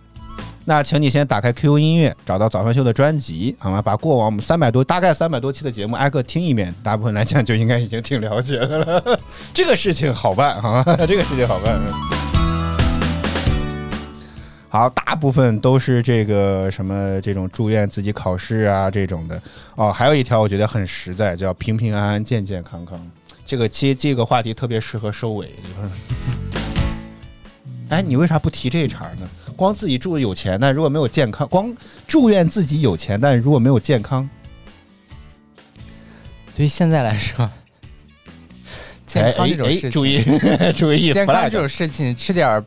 [0.65, 3.81] 那请你先打开 QQ 音乐，找到早饭秀的专辑，好吗？
[3.81, 9.19] 把过往我们三百多大概三百多期的节目挨个听一遍，大部分来讲就应该已经挺了解的了。
[9.53, 10.83] 这个事情好办，好吗？
[11.07, 12.24] 这个事情好办。
[14.75, 19.41] 好，大部分都是这个什么这种祝愿自己考试啊这种的
[19.75, 19.89] 哦。
[19.89, 22.99] 还有一条我觉得很实在，叫平平安安、健健康康。
[23.45, 25.49] 这个接这个话题特别适合收尾。
[27.87, 29.25] 哎，你为啥不提这茬呢？
[29.55, 31.73] 光自己祝有钱，但如果没有健康，光
[32.05, 34.29] 祝愿自己有钱，但如果没有健康，
[36.53, 37.49] 对于现在来说，
[39.07, 40.21] 健康这种哎事情，哎注意
[40.75, 42.65] 注意健康这种事情，吃点儿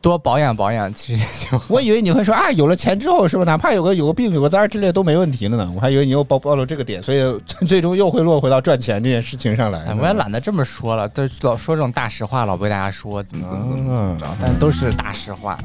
[0.00, 5.72] 多保养保养，其实就 我以为你会说啊，有了钱之后是不是哪怕有个有个病有个灾之类的都没问题了呢？
[5.74, 7.22] 我还以为你又暴暴露这个点，所以
[7.66, 9.94] 最终又会落回到赚钱这件事情上来哎。
[9.94, 15.58] 我也懒得这么说了，都老说这种大实话，老被大家说怎么怎么怎么怎么着，但都是大实话。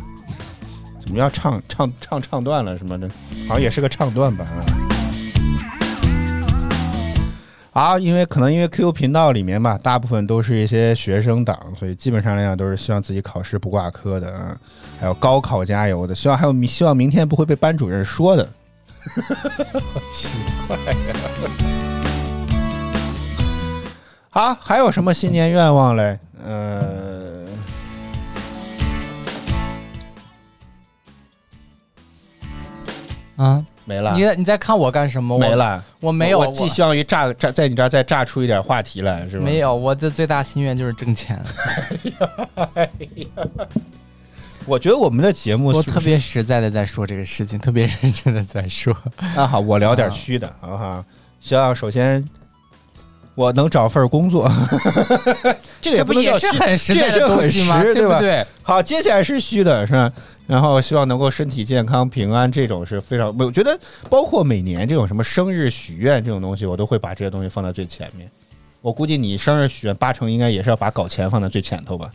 [1.02, 3.10] 怎么要唱唱唱唱段了什么的？
[3.48, 4.46] 好像也是个唱段吧。
[4.46, 4.62] 啊，
[7.71, 14.58] 啊因为可能因为 QQ 频道里面吧，大部分都是一些学生党，所以基本上来讲都是希望自己考试不挂科的啊，
[14.99, 18.49] 还有高考加油的，希望还有希望明天不会被班主任说的。
[20.12, 20.93] 奇怪呀、
[24.29, 26.19] 好，还有什么新年愿望嘞？
[26.45, 27.45] 呃，
[33.38, 35.34] 啊，没了你你在看我干什么？
[35.34, 39.43] 我没，了，我没有，我寄希望于炸炸在你这儿再炸出一点话题来，是吧？
[39.43, 41.39] 没有，我的最大心愿就是挣钱。
[44.67, 48.95] 我觉得我们的节目是是我特别实在的在说这个事情，特别认真的在说。
[49.36, 51.04] 那好，我聊点虚的，好不好？
[51.41, 52.23] 希望首先
[53.34, 54.47] 我能找份工作，
[55.82, 57.82] 这个也这不也不能叫虚是很实在的东西吗？
[57.82, 58.17] 实对吧？
[58.17, 58.45] 不对？
[58.62, 60.13] 好，接下来是虚的，是吧？
[60.49, 68.27] 然后希望能够身体健康、平安，这种是非常，我觉得包括每年这种什么生日许愿这种东西，我都会把这些东西放在最前面。
[68.81, 72.09] 我估计你生日许愿八成应该也是要把搞钱放在最前头吧，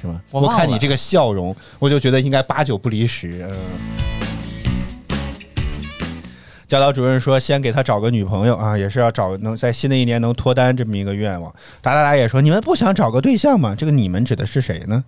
[0.00, 0.20] 是吗？
[0.32, 3.48] 我看你这个笑容，我就觉得应该八九不离十。
[3.48, 3.56] 嗯。
[6.66, 11.54] 教导主任说，先给他找个女朋友啊，也是要找能在新的一年能脱单这么一个愿望。
[11.80, 13.72] 达达达也说，你们不想找个对象吗？
[13.78, 15.04] 这个你们指的是谁呢？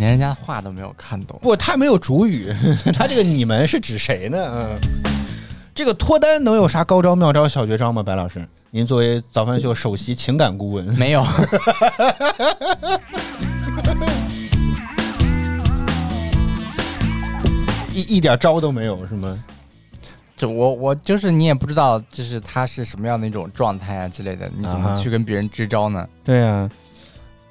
[0.00, 1.38] 连人家话都没有看懂。
[1.42, 2.50] 不，他没有主语，
[2.96, 4.38] 他这个你们是指谁呢？
[4.50, 4.74] 嗯，
[5.74, 8.02] 这个脱单能有啥高招妙招小绝招吗？
[8.02, 11.22] 白老师，您作为早饭秀首席情感顾问，没有，
[17.92, 19.38] 一一点招都没有是吗？
[20.34, 26.08] 就我我就是你也不知道，就是他是什么样的一种状态啊之类的，你怎么去跟别人支招呢？
[26.24, 26.66] 对呀、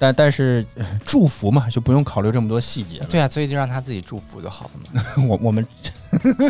[0.02, 3.06] 但但是呃祝福嘛，就不用考虑这么多细节了。
[3.10, 5.02] 对啊，所以就让他自己祝福就好了嘛。
[5.28, 5.66] 我我们，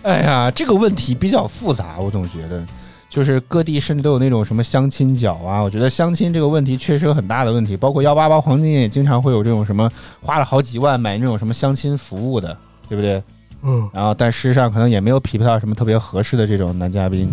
[0.00, 2.64] 哎呀，这个问题比较复杂，我总觉得，
[3.10, 5.60] 就是各地甚至都有那种什么相亲角啊。
[5.60, 12.56] 我觉得相亲这个问题确实有很大的问题，包括幺八八黄金也经常会有这种什么花了好几万买那种什么相亲服务的，
[12.88, 13.22] 对不对？
[13.60, 13.90] 嗯。
[13.92, 17.30] 然后，但事实上可能也没有匹配到什么特别合适的这种男嘉宾，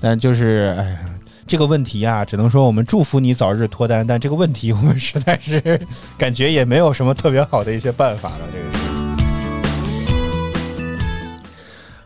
[0.00, 0.98] 但就是哎呀。
[1.46, 5.80] 这个问题啊，只能说我们祝福你早日脱单，但这个问题我们实在是
[6.16, 8.38] 感觉也没有什么特别好的一些办法了。
[8.50, 8.78] 这个是。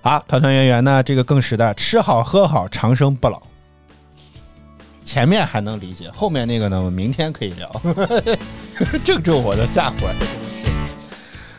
[0.01, 3.41] 好，团团圆圆呢，这个更实在，吃好喝好，长生不老。
[5.05, 7.71] 前面还能理解，后面那个呢，我们明天可以聊。
[9.05, 10.15] 正 中我的下怀。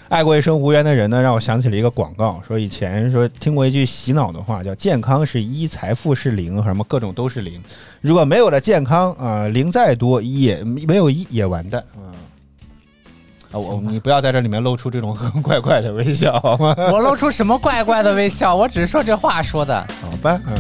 [0.10, 7.62] 爱过一生无缘的人呢，让我想起了一个广告，说以前说听过一句洗脑的话，叫“健康是一，财富是零，什么各种都是零。
[8.02, 12.10] 如果没有了健康啊、零再多也没有一也完蛋啊。
[13.52, 16.74] 啊，我你不要在这里面露出这种很怪怪的微笑好吗？
[16.92, 18.56] 我露出什么怪怪的微笑？
[18.56, 19.88] 我只是说这话说的。
[20.02, 20.56] 好吧，嗯。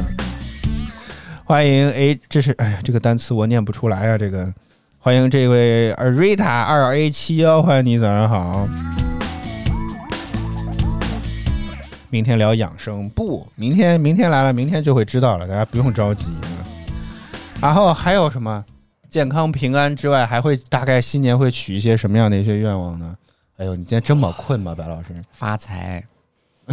[1.43, 4.15] 欢迎 A，这是哎呀，这个单词我念不出来啊。
[4.15, 4.53] 这个
[4.99, 8.67] 欢迎这位呃 Rita 二 A 七幺，欢迎你，早上好。
[12.09, 13.47] 明天聊养生不？
[13.55, 16.27] 明天明天来了，明天就会知道了，大家不用着急。
[16.43, 16.57] 嗯
[17.61, 18.63] 然后还有什么
[19.09, 23.17] 健康平安之外，还会大概新年会许一些什么样的一些愿望呢？
[23.57, 25.09] 哎呦，你今天这么困吗，白老师？
[25.33, 26.01] 发财，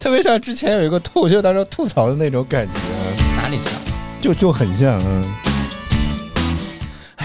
[0.00, 2.72] 特别像之前有一个脱口秀当中吐槽的那种感觉。
[3.36, 3.72] 哪里像？
[4.20, 5.55] 就就很像，嗯。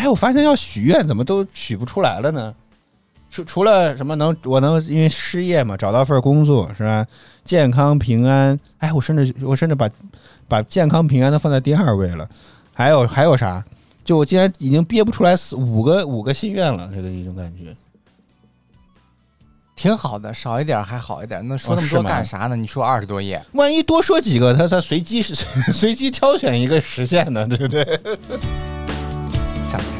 [0.01, 2.51] 哎，我发现要许愿怎么都许不出来了呢？
[3.29, 7.05] 除除了什么能我能因为失业嘛，找到份工作是吧？
[7.45, 9.87] 健康平安，哎，我甚至我甚至把
[10.47, 12.27] 把健康平安都放在第二位了。
[12.73, 13.63] 还有还有啥？
[14.03, 17.75] 就我竟然已经憋不出来四五个五个心愿了，这个一种感觉。
[19.75, 21.47] 挺好的，少一点还好一点。
[21.47, 22.55] 那说那么多干啥呢？
[22.55, 25.21] 你说二十多页，万一多说几个，他他随机
[25.71, 27.85] 随机挑选一个实现呢，对不对？
[29.71, 29.95] 想太多。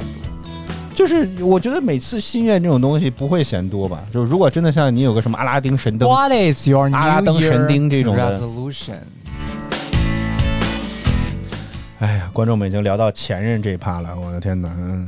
[0.93, 4.03] 就是我觉得每次心愿这种东西不会嫌多吧？
[4.13, 8.99] 就如果真的像你有个什么阿拉丁神灯，What is your 阿拉丁神灯这种的 resolution？
[11.99, 14.69] 哎呀，观众们已经聊到前任这一趴了，我的天哪！
[14.77, 15.07] 嗯，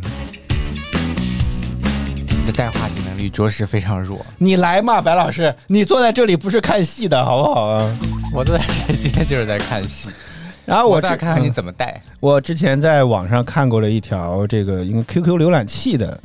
[2.28, 4.26] 你的带话题能力着实非常弱。
[4.38, 7.97] 你来嘛，白老师，你坐在这里不是看戏的好不好啊？
[8.34, 10.09] 我坐在这今天就是在看戏，
[10.66, 12.01] 然后我再看看你嗯怎么带。
[12.20, 16.18] 我之前在网上看过了一条这个因为 QQ 浏览器的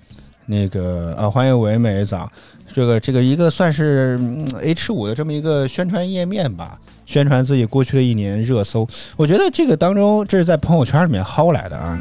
[0.47, 2.31] 那个呃，欢迎唯美早，
[2.73, 8.87] 这个这个一个算是嗯 H 五的这么一个宣传页面吧，宣传自己过去的一年热搜。
[9.17, 11.99] 我觉得这个当中这是在朋友圈里面薅来的啊。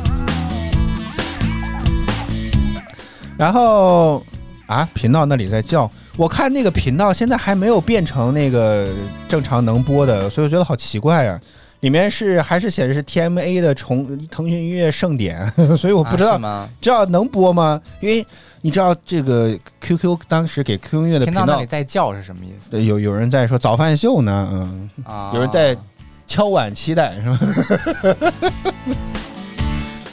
[3.38, 4.24] 然后
[4.66, 8.88] 啊，频道那里在叫，我看那个频道现在还没有变成那个
[9.28, 11.40] 正常能播的，所以我觉得好奇怪呀、
[11.82, 15.46] 里面是还是显示是 TMA 的重腾讯音乐盛典，
[15.78, 16.68] 所以我不知道？
[16.82, 17.80] 知道能播吗？
[18.02, 18.26] 因为
[18.62, 25.32] 你知道这个 QQ 当时给 QQ 音乐的频道听到那里在叫是什么意思对有有人在说早饭秀呢，嗯，啊？
[25.34, 25.78] 有人在
[26.26, 28.44] 敲碗期待是吧？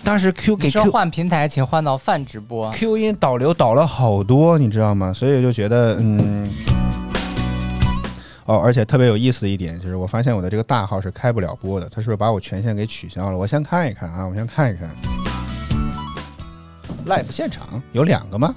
[0.04, 2.70] 当时 Q 给 Q 换平台，请换到泛直播。
[2.72, 5.12] Q 音导流导了好多，你知道吗？
[5.14, 6.46] 所以就觉得嗯。
[8.46, 13.38] 哦，而且特别有意思的一点就是，我发现我的这个大号是开不了播的，他是不是把我权限给取消了？
[13.38, 14.90] 我先看一看啊，我先看一看。
[17.06, 18.54] Live 现场有两个吗？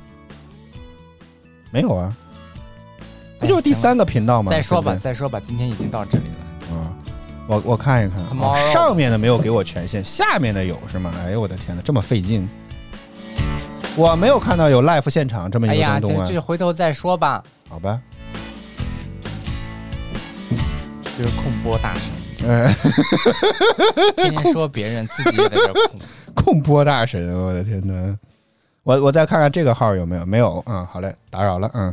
[1.72, 2.16] 没有啊，
[3.40, 4.52] 不就是第三个频道吗？
[4.52, 6.76] 再说吧，再说吧，今天已经到这里了。
[6.76, 6.94] 啊，
[7.48, 11.14] 我我看一看，哦上面的没有给我权限，下面的有是吗？
[11.26, 12.48] 哎呦我的天哪，这么费劲！
[13.96, 17.44] 我没有看到有 live 现场这么一个东东啊回头再说吧。
[17.70, 18.00] 好吧，
[21.18, 22.72] 就是控播大神，呃
[24.16, 26.00] 天天说别人，自己也在这控。
[26.36, 28.16] 控播大神，我的天哪！
[28.84, 31.92] 我我再看看这个号有没有，没有，嗯，好嘞，打扰了，嗯。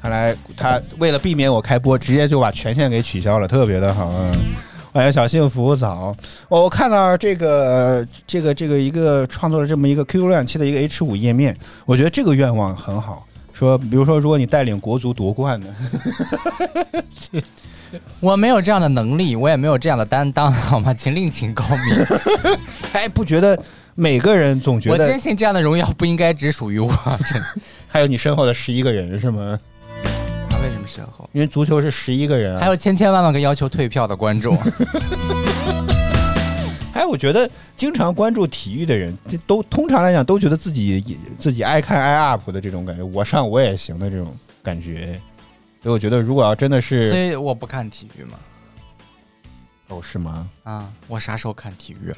[0.00, 4.32] 看来他为了避免我开播，直接就把权限给取消了，特别的好，嗯。
[4.92, 6.14] 欢迎小幸福早，
[6.48, 13.26] 我我看到这个这个这个一个创作了这么一个 QQ 浏览器的一个 H 五页面，我觉得这个愿望很好。
[13.52, 15.66] 说，比如说，如果你带领国足夺冠呢，
[18.20, 20.92] 我没有这样的能力，我也没有这样的担当，好吗？
[20.94, 22.06] 请另请高明。
[22.92, 23.58] 哎，不觉得
[23.94, 26.88] 每个人总觉得我坚信这样的荣耀不应该只属于我。
[27.30, 27.46] 真的，
[27.88, 29.58] 还有你身后的十一个人是吗？
[30.50, 31.28] 他为什么身后？
[31.32, 32.60] 因为足球是十一个人啊。
[32.60, 34.56] 还有千千万万个要求退票的观众。
[36.92, 44.32] 哎，我觉得经常关注体育的人，这都通常来讲都觉得自己自己爱看爱 up 的这种感觉，我上我也行的这种
[44.62, 45.20] 感觉。
[45.84, 48.38] 所以我觉得，如果要真的是所以我不看体育嘛。
[49.88, 50.48] 哦，是吗？
[50.62, 52.16] 啊，我啥时候看体育了？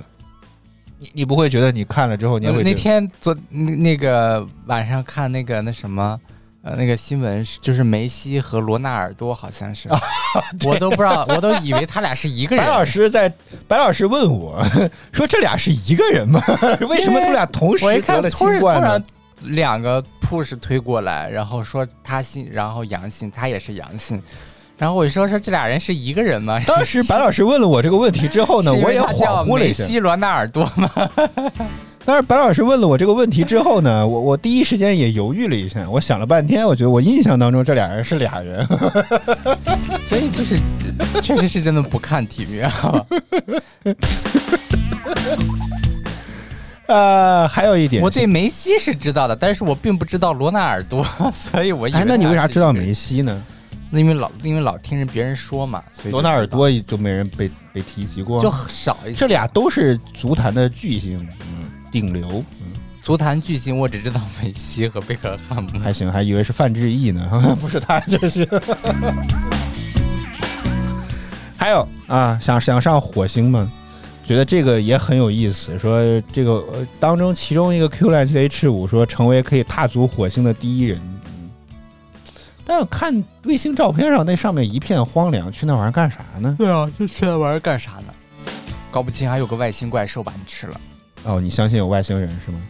[1.01, 6.19] 你你不会觉得你看了之后，你会那天昨那那个晚上看那个那什么。
[6.63, 9.89] 呃，那个新闻是就是梅西和罗纳尔多好像是，
[10.67, 12.65] 我都不知道，我都以为他俩是一个人。
[12.65, 13.33] 白老师在，
[13.69, 14.61] 白老师问我
[15.13, 16.43] 说：“这俩是一个人吗？
[16.89, 19.05] 为什么他们俩同时得了看突然新冠呢突然
[19.43, 24.21] 两个 push 推过来，然后说他信，然后阳性，他也是阳性，
[24.79, 26.61] 然后我就说说这俩人是一个人吗？
[26.67, 29.85] 当时白老师问了我这个问题之后呢， 我也恍惚了一下。
[29.85, 30.91] 梅西罗纳尔多吗？
[32.09, 38.65] 但是白老师问了我这个问题之后呢，我我第一时间也犹豫了一下，我想了半天，我觉得我印象当中这俩人是俩人。
[40.07, 40.57] 所以就是
[41.21, 43.05] 确实是真的不看体育啊。
[46.87, 53.43] 呃，还有一点，我对梅西是知道的，但是我并不知道罗纳尔多， 所以我以为哎，那你为啥知道梅西呢？
[53.89, 59.15] 那因为老因为老听人别人说嘛，所以罗纳尔多就没人被被提及过，就少一些。
[59.15, 62.73] 这俩都是足坛的巨星，嗯，顶流，嗯，
[63.03, 65.71] 足坛巨星，我只知道梅西和贝克汉姆。
[65.79, 68.49] 还行，还以为是范志毅呢， 不是他就是。
[71.57, 73.71] 还有啊，想想上火星吗？
[74.27, 75.79] 觉得这个也很有意思。
[75.79, 76.01] 说
[76.33, 81.01] 这个、呃、当中其中一个 Q 战器 H 五说成为可以踏足火星的第一人。
[81.01, 81.13] 嗯
[82.69, 86.53] 但是看卫星照片上那上面一片荒凉，去那玩意儿干啥呢？
[86.59, 88.13] 对啊，就去那玩意儿干啥呢？
[88.91, 90.81] 搞不清还有个外星怪兽把你吃了。
[91.23, 92.61] 哦，你相信有外星人是吗？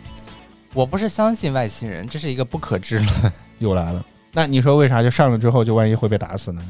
[0.74, 3.32] 我不是相信外星人，这是一个不可知论。
[3.59, 4.04] 又来了。
[4.32, 6.62] 那你说为啥就上了之后就万一会被打死呢？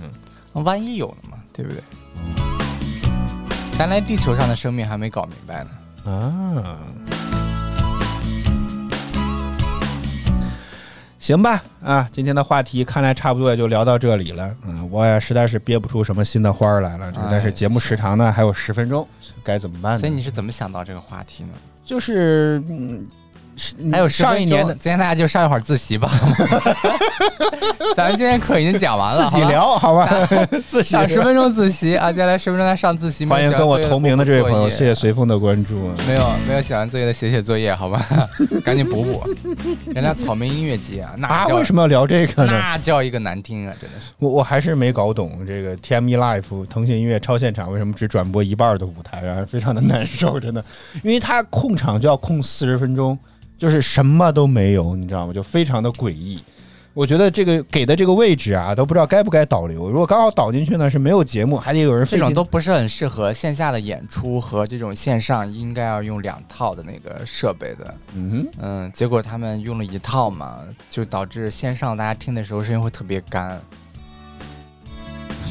[0.52, 1.82] 万一有了嘛，对不对？
[3.78, 5.70] 咱连地球上的生命还没搞明白呢。
[6.10, 6.78] 啊，
[11.18, 14.50] 行吧，啊，今天的话题看来差不多也就聊到这里了。
[14.66, 17.12] 嗯，我也实在是憋不出什么新的花儿来了。
[17.30, 19.06] 但是节目时长呢还有十分钟，
[19.44, 19.98] 该怎么办呢？
[19.98, 21.50] 所以你是怎么想到这个话题呢？
[21.84, 23.06] 就是嗯，是
[23.90, 26.10] 还有10上一年的分钟今天大家就上一会儿自习吧。
[27.96, 30.08] 咱们今天课已经讲完了，自己聊好吧，
[30.68, 33.24] 自己上十分钟自习啊，接下来十分钟再上自习。
[33.24, 34.94] 欢迎跟我同名的这位朋友，谢谢谢。
[34.94, 35.94] 随风的关注啊。
[36.06, 38.04] 没有没有写完作业的写写作业，好吧，
[38.62, 39.22] 赶紧补补。
[39.94, 42.52] 人家草莓音乐节啊，那为什么要聊这个呢？
[42.52, 44.12] 那叫一个难听啊，真的是。
[44.18, 50.62] 我我还是没搞懂这个 TME Live 腾讯音乐超现场为什么只转播一半的舞台，让人非常的难受，真的，
[51.02, 53.18] 因为他控场就要控四十分钟，
[53.58, 55.32] 就是什么都没有，你知道吗？
[55.32, 56.40] 就非常的诡异。
[56.92, 59.90] 我觉得这个给的这个位置啊，都不知道该不该导流。
[59.90, 67.94] 如果刚好导进去呢，是没有节目，还得有人这种都不是很适合线下的演出和这种线上应该要用两套的那个设备的。
[68.14, 73.60] 嗯哼，嗯，结果他们用了一套嘛，就导致线上大家听的时候声音会特别干。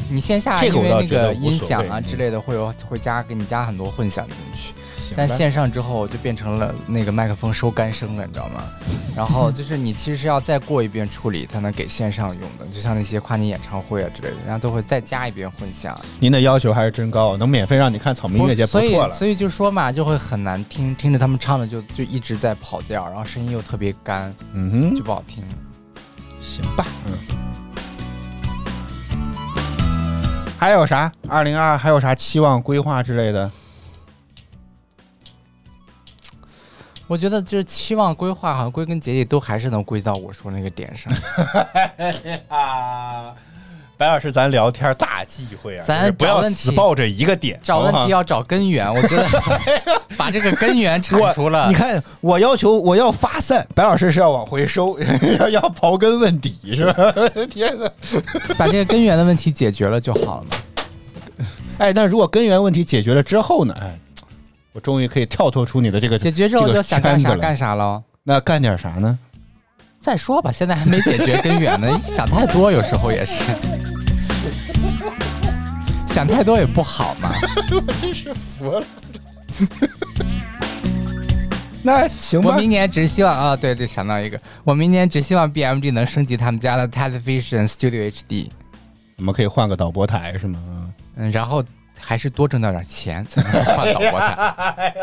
[0.10, 4.74] 你线下这个我因为那个音响啊之类的会有会加给你加很多混响进去，
[5.16, 8.64] 但线上之后就变成了那个麦克风收干声了，你知道吗？
[9.16, 16.00] 然后就是你其实是要再过一遍处理才能给线上用的，就像那些跨年演唱会啊之类的，人家都会再加一遍混响。
[16.20, 19.14] 您的要求还是真高，能免费让你看草莓音乐节不所以错。
[19.14, 25.44] 所以就说嘛，就会很难听，听着他们唱的就就一直在跑调，然后声音又特别干，嗯哼，就不好听。
[26.42, 27.14] 行吧，嗯。
[30.58, 31.12] 还有啥？
[31.28, 33.52] 二零二还有啥期望规划之类的？
[37.08, 41.14] 我觉得就是期望规划，好像归根结底都还是能归到我说那个点上。
[42.48, 43.32] 啊，
[43.96, 49.28] 白老师，咱聊天大忌讳啊，咱不要死抱着一个点，找问题要找根源， 我觉得
[50.18, 51.76] 把这个根源铲除了你。
[51.76, 55.00] 看，我要求我要发散，白老师是要往回收，
[55.40, 57.14] 要 要刨根问底，是吧？
[57.50, 57.90] 天哪！
[58.58, 60.58] 把这个根源的问题解决了就好了嘛。
[61.78, 63.76] 哎，那如果根源问题解决了之后呢？
[63.80, 64.00] 哎，
[64.76, 68.04] 我终于可以跳脱出你的这个解决之后这个就想干啥干啥喽。
[68.24, 69.18] 那干点啥呢？
[70.02, 73.54] 再说吧，现在还没解决根源呢， 想太多有时候也是，
[76.10, 77.32] 想太多也不好嘛。
[77.72, 78.86] 我真是服了。
[81.82, 88.50] 那行吧，我明年只希望啊，对对，想到一个，我明年只希望 BMG 能升级他们家的 Television Studio HD，
[89.16, 90.60] 我们可以换个导播台是吗？
[91.16, 91.64] 嗯，然后
[92.06, 94.94] 还是多挣到点钱才能换导播台。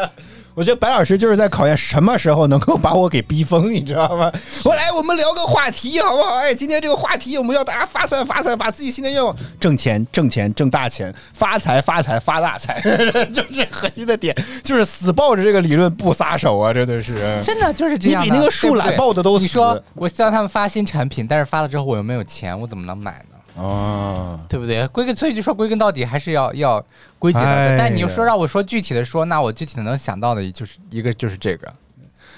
[0.55, 4.31] 我觉得白老师就是在考验什么时候能够把我给逼疯，你知道吗？
[4.65, 6.37] 我来，我们聊个话题好不好？
[6.37, 12.79] 哎，今天这个话题我们要大家发散发散，把自己新的愿望挣钱挣钱挣大钱，发财发财发大财，
[13.33, 17.41] 就是核心的点，就是死抱着这个理论不撒手啊，真的是。
[17.43, 18.23] 真的就是这样。
[18.23, 23.32] 你比那个树懒抱的都死你说我希望他们发新产品，但是发了之后我又没有钱，我怎么能买呢？
[23.57, 24.87] 哦，对不对？
[24.89, 26.85] 归根所以就说归根到底还是要要
[27.19, 27.77] 归结到哎。
[27.79, 31.73] 但你又说让我说具体的说，那我具体的能想到的就是一个就是这个，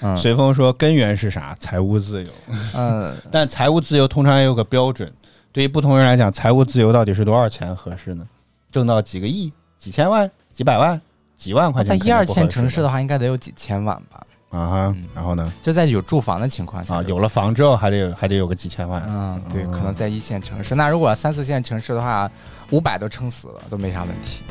[0.01, 1.55] 嗯随风说根源是啥？
[1.59, 2.29] 财务自由。
[2.73, 5.11] 嗯， 但财务自由通常也有个标准，
[5.51, 8.27] 对于不同人来讲，财务自由到底是多少钱合适呢？
[8.71, 10.99] 挣到几个亿、几千万、几百万、
[11.37, 14.24] 几万块钱，在一二线城市的话，应该得有几千万吧？
[14.55, 15.51] 啊哈，然后呢？
[15.61, 19.03] 就在有住房的情况下啊，有了房之后还得有还得有个几千万。
[19.07, 20.75] 嗯，对，可能在一线城市。
[20.75, 22.29] 那如果三四线城市的话，
[22.69, 24.43] 五百都撑死了，都没啥问题。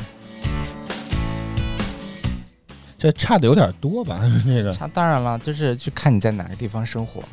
[2.97, 4.21] 这差的有点多吧？
[4.45, 7.23] 那个差当然了，就是去看你在哪个地方生活。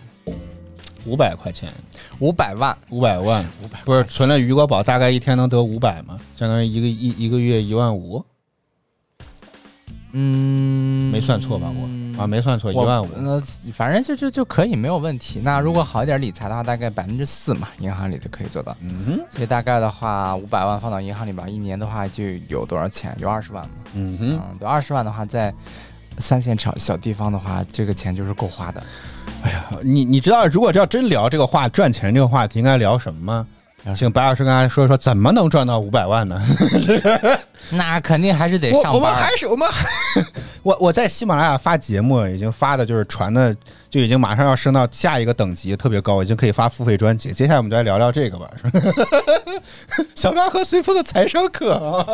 [1.04, 1.68] 五百块钱，
[2.20, 6.18] 五百万，五百万，五百不是存了余额宝，大概一天能得五百吗？
[6.36, 8.24] 相当于一个一一个月一万五，
[10.12, 11.72] 嗯，没算错吧？
[11.74, 11.88] 我
[12.22, 13.08] 啊，没算错，一万五。
[13.16, 13.40] 那
[13.72, 15.40] 反正就就就可以没有问题。
[15.42, 18.76] 那如果好一点理财的话，大概百分之四嘛，银行里的可以做到。
[18.82, 23.16] 嗯哼，所以大概的话，五百万放到银行里边，一年的话就有多少钱？
[23.20, 23.70] 有二十万嘛。
[23.94, 25.52] 嗯哼，二十万的话，在
[26.18, 28.82] 三线小小地方的话，这个钱就是够花的。
[29.42, 33.46] 哎呀你你知道，如果要真聊这个话赚钱这个话题，应该聊什么吗？
[33.96, 36.40] 请白老师跟大家说说，怎么能赚到五百万呢？
[37.70, 38.92] 那肯定还是得上班。
[38.92, 39.68] 我我们还是我们，
[40.62, 43.54] 我我在喜马拉雅发节目，已经发的就是传的，
[43.90, 47.32] 就已经马上要升到下一个等级，特别高，已经可以发付费专辑。
[47.32, 48.48] 接下来我们就来聊聊这个吧。
[48.56, 48.80] 是 吧
[50.14, 52.04] 小白和随风的财商课，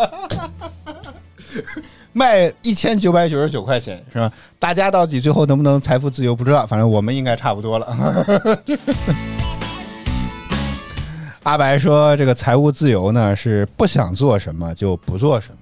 [2.12, 4.30] 卖一千九百九十九块钱是吧？
[4.58, 7.86] 大家到底最后能不能财富自由不知道，反正我们应该差不多了。
[11.45, 15.57] 阿白说：“这个财务自由呢，是不想做什么就不做什么。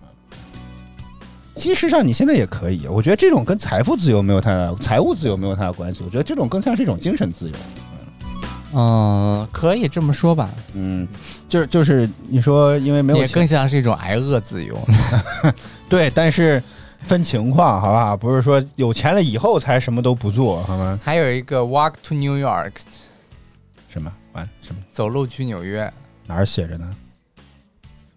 [1.54, 6.02] 其实上你现在也可以，我觉得这种跟财富自由没有太大，财务自由没有太大关系。
[6.04, 7.54] 我觉得这种更像是一种精神自由。
[8.74, 10.50] 嗯，可以这么说吧。
[10.74, 11.06] 嗯，
[11.48, 14.76] 就是就是你说，因为没有钱也更像是一种挨饿自由。
[15.88, 16.62] 对，但是
[17.00, 18.16] 分情况，好不好？
[18.16, 20.98] 不是说有钱了以后才什么都不做，好吗？
[21.02, 22.72] 还有一个 Walk to New York，
[23.96, 25.90] 什么完什么走路去纽约，
[26.26, 26.94] 哪儿写着呢？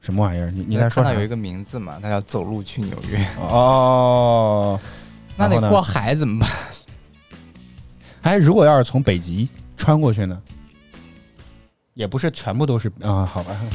[0.02, 0.52] 什么玩意儿？
[0.52, 3.26] 你你在说到有一个名字嘛，它叫走路去纽约。
[3.40, 4.78] 哦，
[5.38, 6.50] 那然后呢得过海怎么办？
[8.24, 10.38] 哎，如果要是从北极穿过去呢？
[11.94, 13.56] 也不是全部都是啊、好吧。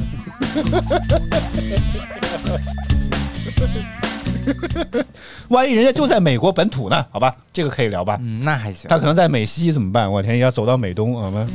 [5.48, 7.07] 万一人家就在美国本土呢？
[7.11, 8.18] 好吧，这个可以聊吧。
[8.20, 8.90] 嗯，那还行。
[8.90, 10.11] 他可能在美西怎么办？
[10.11, 11.46] 我天，要走到美东，好吗？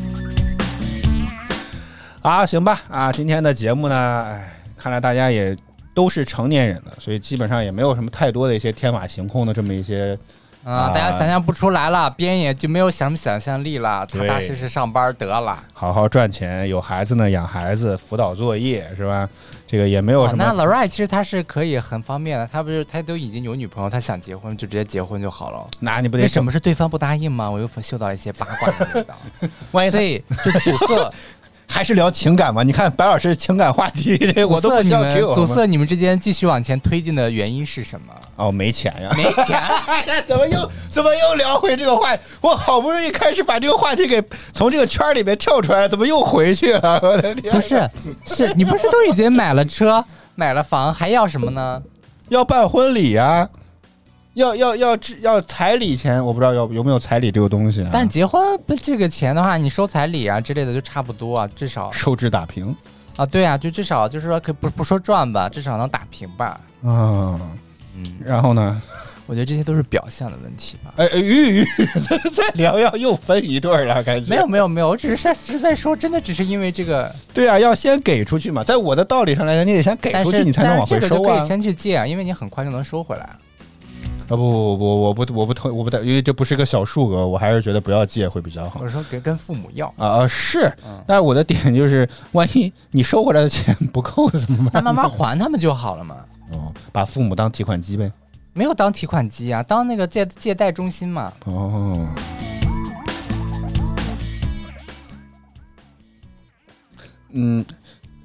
[2.22, 5.56] 啊，行吧，啊，今天的节目呢，哎，看来大家也
[5.94, 10.20] 都是成年人了，所以基本上也没有什么太多的一些天马行空的这么一些
[10.66, 15.58] 啊，大家想象不出来了，编也就没有什么想象力了，踏踏实实上班得了。
[15.74, 19.28] 好好赚钱，有孩子呢养孩子，辅导作业是吧？
[19.66, 20.44] 这个也没有哦什么。
[20.44, 25.66] 那老 Ray 其实他是可以很方便的，他不是他都已经有女朋友，他想结婚就直接结婚就好了。
[25.80, 27.50] 那你不得为什么是对方不答应吗？
[27.50, 29.16] 我又嗅到一些八卦的味道，
[29.72, 31.14] 万一所以就阻塞
[31.72, 32.64] 还是聊情感嘛？
[32.64, 38.14] 你看白老师情感话题， 这我都不需要阻塞你们阻塞你们之间继续往前推进的原因是什么？
[38.36, 39.14] 哦，没钱呀。
[39.16, 39.62] 没钱。
[40.26, 42.24] 怎么又怎么又聊回这个话题？
[42.42, 47.00] 我好不容易开始把这个话题给从这个圈儿里面跳出来，怎么又回去了？
[47.04, 47.54] 我的天！
[47.54, 47.88] 不是，
[48.26, 50.04] 是你不是都已经买了车、
[50.36, 51.82] 买了房，还要什么呢？
[52.30, 53.48] 要办婚礼呀、
[54.34, 57.90] 要要要要彩礼钱，我不知道有有没有彩礼这个东西、啊。
[57.92, 62.76] 但结婚不这个钱的话，你收彩礼啊之类的就差不多啊，至少收支打平
[63.18, 66.60] 啊，对啊，就至少就是说可不不说赚吧，至少能打平吧。
[66.84, 67.40] 啊。
[67.96, 68.82] 嗯，然后呢？
[69.26, 70.92] 我觉得这些都是表象的问题吧。
[70.98, 71.66] 哎，哎玉玉
[72.10, 83.30] 再再聊要又分一对儿了，感觉没有没有没有，我只是在只是在说，真的只是因为这个，对啊，要先给出去嘛，在我的道理上来讲，你得先给出去，你才能往回但是这个可以先去借啊，因为你很快就能收回来。
[84.30, 88.88] 啊不不不，我不我不同我不带，因为这不是个小数额，我还是觉得不要借会比较好我。
[88.88, 94.74] 说跟跟父母要，啊啊是嗯， 但是我的点就是，万一你收回来的钱不够怎么办？
[94.74, 96.16] 那慢慢还他们就好了嘛。
[96.52, 98.12] 哦，把父母当提款机呗。
[98.54, 101.34] 没有当提款机啊，当那个借借贷中心嘛。
[101.46, 102.08] 哦，
[107.32, 107.66] 嗯，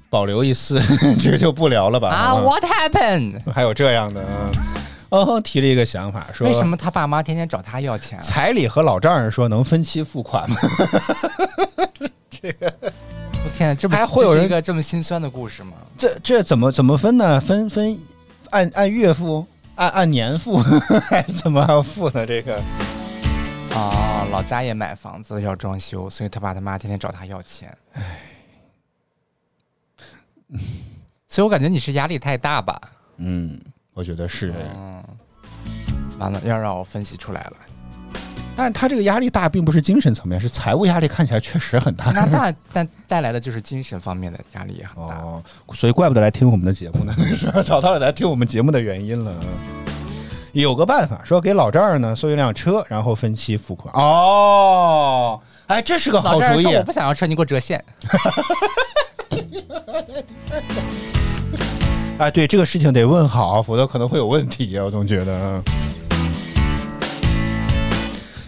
[0.09, 0.79] 保留一丝，
[1.19, 2.09] 这个就不聊了吧？
[2.09, 3.41] 啊，What happened？
[3.51, 4.51] 还有这样的啊？
[5.23, 8.21] 哦，提了一个想法，说为什么他爸妈天天找他要钱啊？
[8.21, 10.57] 彩礼和老丈人说能分期付款吗？
[12.29, 15.73] 这个我天，这不还会有人一个这么心酸的故事吗？
[15.97, 17.39] 这这怎么怎么分呢？
[17.39, 17.99] 分分
[18.49, 19.45] 按按月付，
[19.75, 20.57] 按按年付，
[21.09, 22.25] 还怎么还要付呢？
[22.25, 22.61] 这个
[23.71, 27.75] 哦，老家也买房子要装修，所以他爸他妈天天找他要钱。
[31.27, 32.79] 所以我感觉你是压力太大吧？
[33.17, 33.59] 嗯，
[33.95, 34.53] 我觉得是。
[34.77, 35.03] 嗯，
[36.19, 37.53] 完了，要让我分析出来了。
[38.57, 42.11] 但他这个压力大，并不是精神层面，是财务压力，看起来确实很大。
[42.11, 45.15] 那带 但带来的就是精神方面的压力也很大。
[45.15, 45.43] 哦，
[45.73, 49.33] 所以怪不得来听我们的节目呢，是 找到了来听我们节目的原因了。
[50.53, 53.93] 有个办法，说给老丈人呢送一辆车，然后分期付款。
[53.93, 55.37] 哦，
[55.67, 56.65] 哎，这是个好主意。
[56.67, 57.83] 我不想要车，你给我折现。
[62.17, 64.79] 哎，对这个事情得问好，否则可能会有问题。
[64.79, 65.61] 我总觉得，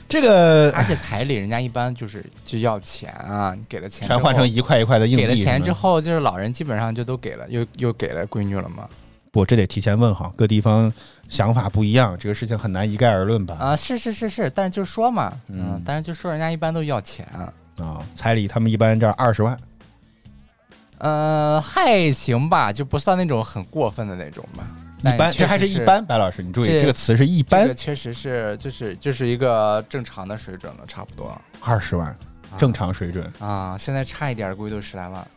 [0.08, 8.88] 这个而且彩礼人家一般就是就要钱啊，你给了钱全换成一块一块的硬币，给了钱之后，就是老人基本上就都给了，又又给了闺女了嘛。
[9.32, 10.92] 不，这得提前问好，各地方
[11.28, 13.58] 想法不一样，这个事情很难一概而论吧？
[13.60, 17.52] 啊，是是是是，但是就说嘛，嗯嗯，但是就说人家一般都要钱啊。
[17.84, 19.60] 啊，彩礼他们一般这儿二十万，
[21.00, 24.66] 呃，还行吧，就不算那种很过分的那种吧。
[25.02, 25.80] 一般，这还是一。
[25.80, 26.04] 般。
[26.04, 32.18] 白老师，你注意这这个词是一般这个，确实是，就是就是一个正常的水准了，差不多二十万，
[32.58, 33.32] 正常水准。
[33.40, 33.78] 啊。
[33.78, 35.28] 现在差一点，估计都十来万。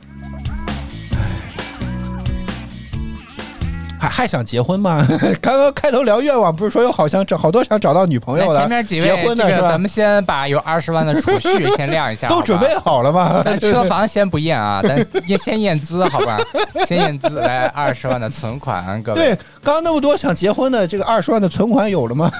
[4.00, 5.06] 还还想结婚吗？
[5.42, 9.80] 刚刚开头聊愿望，不是说有好想找好多想找到女朋友的，前面几位，结婚的是吧这个咱？
[9.80, 13.42] 们先把有二十万的储蓄 先亮一下，都准备好了吗？
[13.44, 14.96] 但车 房先不验啊，咱
[15.26, 16.38] 先先验资，好吧？
[16.86, 19.20] 先验资，来二十万的存款，各位。
[19.20, 22.30] 对，刚刚那么多想结婚的，这个二十万的存款有了吗？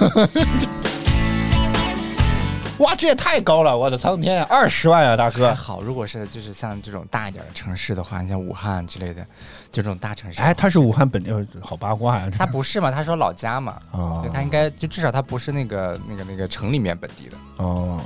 [2.81, 3.77] 哇，这也太高了！
[3.77, 5.53] 我的苍天呀，二十万呀，大还哥！
[5.53, 9.21] 好，如果是就是像这种大一点的城市的话，你像武汉之类的，
[9.71, 12.29] 就这种大城市，哎，他是武汉本地，呃好八卦呀！
[12.37, 12.91] 他不是嘛？
[12.91, 17.37] 他说老家嘛，啊所以他应该就至少他不是那个那个那个城里面本地的。
[17.57, 17.99] 哦，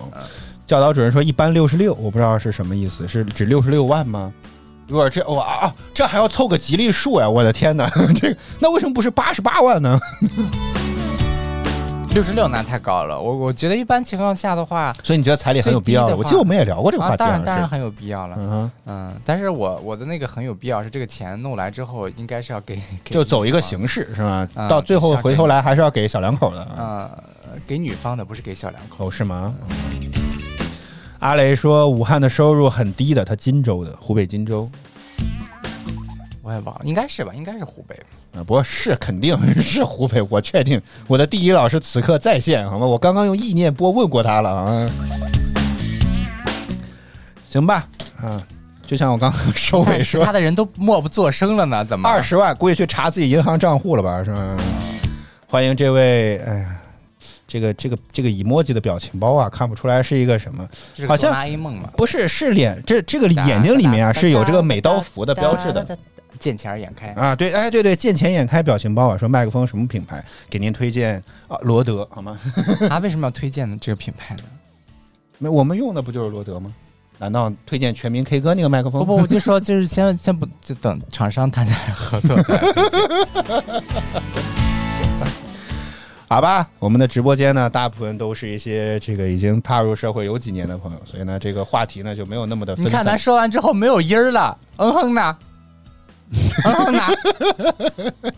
[0.68, 4.34] 教导主任说一般六十六，我不知道是什么意思，是指六十六万吗？
[4.88, 7.28] 如果这哇啊，这还要凑个吉利数呀！
[7.28, 10.00] 我的天哪， 这个那为什么不是八十八万呢？
[12.16, 18.38] 六十六那太高了，我我觉得一般情况下的话，所以你觉得彩礼很有必要我记得我们也聊过这个话啊，题，当然当然很有必要了。
[18.40, 24.48] 嗯哼，嗯，但是我我的那个很有必要是这个钱弄来之后，应该是要给给就走一个形式是吗？
[24.56, 26.66] 嗯到最后回头来还是要给小两口的。
[26.78, 27.12] 呃，
[27.68, 29.10] 给女方的，不是给小两口。
[29.10, 29.54] 哦，是吗？
[31.20, 34.70] 阿雷说武汉的收入很低的，他荆州的，湖北荆州
[36.46, 37.34] 我也忘了，应该是吧？
[37.34, 37.96] 应该是湖北。
[38.38, 40.80] 啊，不过是肯定 是湖北，我确定。
[41.08, 42.86] 我的地理老师此刻在线，好吗？
[42.86, 44.88] 我刚刚用意念波问过他了啊。
[47.50, 47.88] 行吧，
[48.22, 48.46] 啊，
[48.86, 52.08] 就像我刚刚 收尾说，他的人都默不作声了呢，怎么？
[52.08, 54.56] 二十万，估计去查自己银行账户了吧，是吧？
[55.48, 56.76] 欢迎这位，哎呀，
[57.48, 60.70] 这个这个这个 emoji 的表情包啊，看不出来是一个什么，
[61.08, 61.34] 好像
[61.98, 65.98] 不是是脸这这个眼睛里面啊是有这个美刀符的标志的。
[66.46, 67.08] 见钱眼开。
[67.14, 71.16] 啊，对，哎，对对，见钱眼开表情包啊，说麦克风什么品牌，给您推荐
[71.48, 72.38] 啊，罗德好吗？
[72.88, 74.44] 啊为什么要推荐呢这个品牌呢？
[75.40, 76.72] 没，我们用的不就是罗德吗？
[77.18, 79.00] 难道推荐全民 K 歌那个麦克风？
[79.00, 83.02] 不不，我就说就是先先不就等厂商谈下来合作再来推荐。
[86.28, 92.76] 好吧，我们的直播间呢，大部分都是一些这个已经踏入社会有几年的朋友，所以呢，这个话题呢就没有那么的。
[92.78, 95.38] 你看咱说完之后没有音儿了，嗯哼呢，
[96.32, 97.04] 嗯哼呢，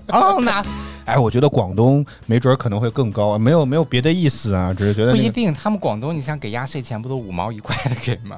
[0.08, 0.66] 嗯哼呢，
[1.06, 5.54] 哎，我觉得广东没准儿可能会更高，没有没有别的意思啊，只是觉得、那个、不一定。
[5.54, 8.38] 他们广东，你想给压岁钱不都五毛一块的给吗？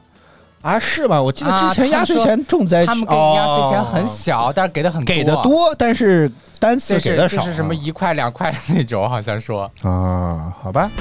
[0.62, 1.22] 啊，是吗？
[1.22, 6.30] 我记得之啊前压岁钱重灾区，他们给压岁钱很哦小，但是给的很给的多，但是
[6.60, 9.64] 单次给的少，这是什么一块两块的那种，好像说。
[9.82, 10.54] 啊？
[10.60, 10.92] 好吧，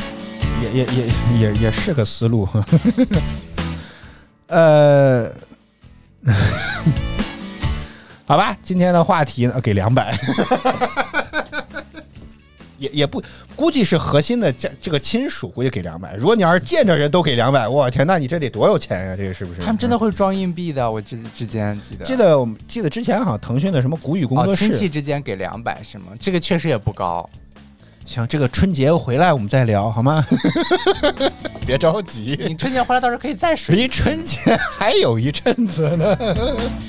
[0.63, 1.07] 也也也
[1.41, 2.49] 也也是个思路。
[4.47, 5.31] 呃，
[8.29, 10.15] 好吧，今天的话题呢，给两百，
[12.77, 13.23] 也也不
[13.57, 16.15] 估计是核心的这这个亲属，估计给两百。
[16.15, 19.63] 如果你要是见着人都给两百，我天，那你这得多有钱呀、这个是不是？
[19.63, 22.05] 他们真的会装硬币的，我之之间记得。
[22.05, 26.09] 记得我们记得之前好像腾讯的什么谷雨工哦，作室，亲戚之间给两百是吗？
[26.21, 27.27] 这个确实也不高。
[28.09, 30.25] 行，这个春节回来我们再聊好吗？
[31.67, 33.75] 别着急，你春节回来到时候可以再水。
[33.75, 36.17] 离春节还有一阵子呢。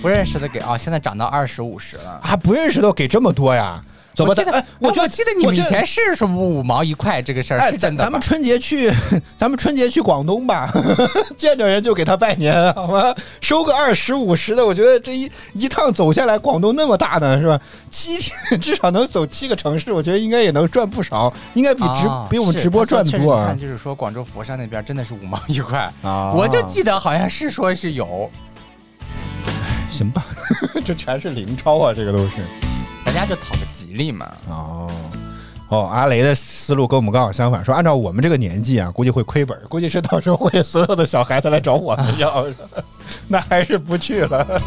[0.01, 2.22] 不认识的给啊、现在涨到二十五十了。
[2.24, 3.84] 啊，不认识都给这么多呀？
[4.20, 8.91] 走吧，我记得，咱哎，我觉得记得你们以前是什么五毛一块这个事儿哎，是真的咱咱们春节去，
[9.38, 10.72] 咱们春节去广东吧，
[11.38, 13.15] 见着人就给他拜年，好吗？
[13.39, 17.59] 收个二十五十的，我觉得这一一趟走下来，广东那么大呢，是吧？
[17.89, 26.34] 七天至少能走七个城市，我觉得应该也能赚不少，应该比直、啊比我们直播赚多看，就是说广州佛山那边真的是五毛一块，啊！
[26.34, 28.30] 我就记得好像是说是有，
[29.89, 30.24] 行吧，
[30.86, 32.34] 这全是零钞啊，这个都是。
[33.05, 33.59] 大家就讨个
[33.89, 34.31] 吉利嘛。
[34.47, 34.87] 哦。
[35.69, 42.43] 哦，阿雷的思路跟我们刚好相反，说按照我们这个年纪啊，估计会亏本，估计是到时候会所有的小孩子来找我们要，
[43.29, 44.61] 那还是不去了。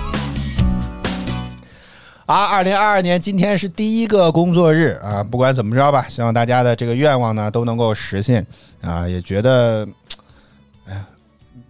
[2.26, 8.46] 啊，二零二二年今天是第一个工作日啊，不管怎么着吧，希望大家的这个愿望呢都能够实现
[8.80, 9.84] 啊，也觉得，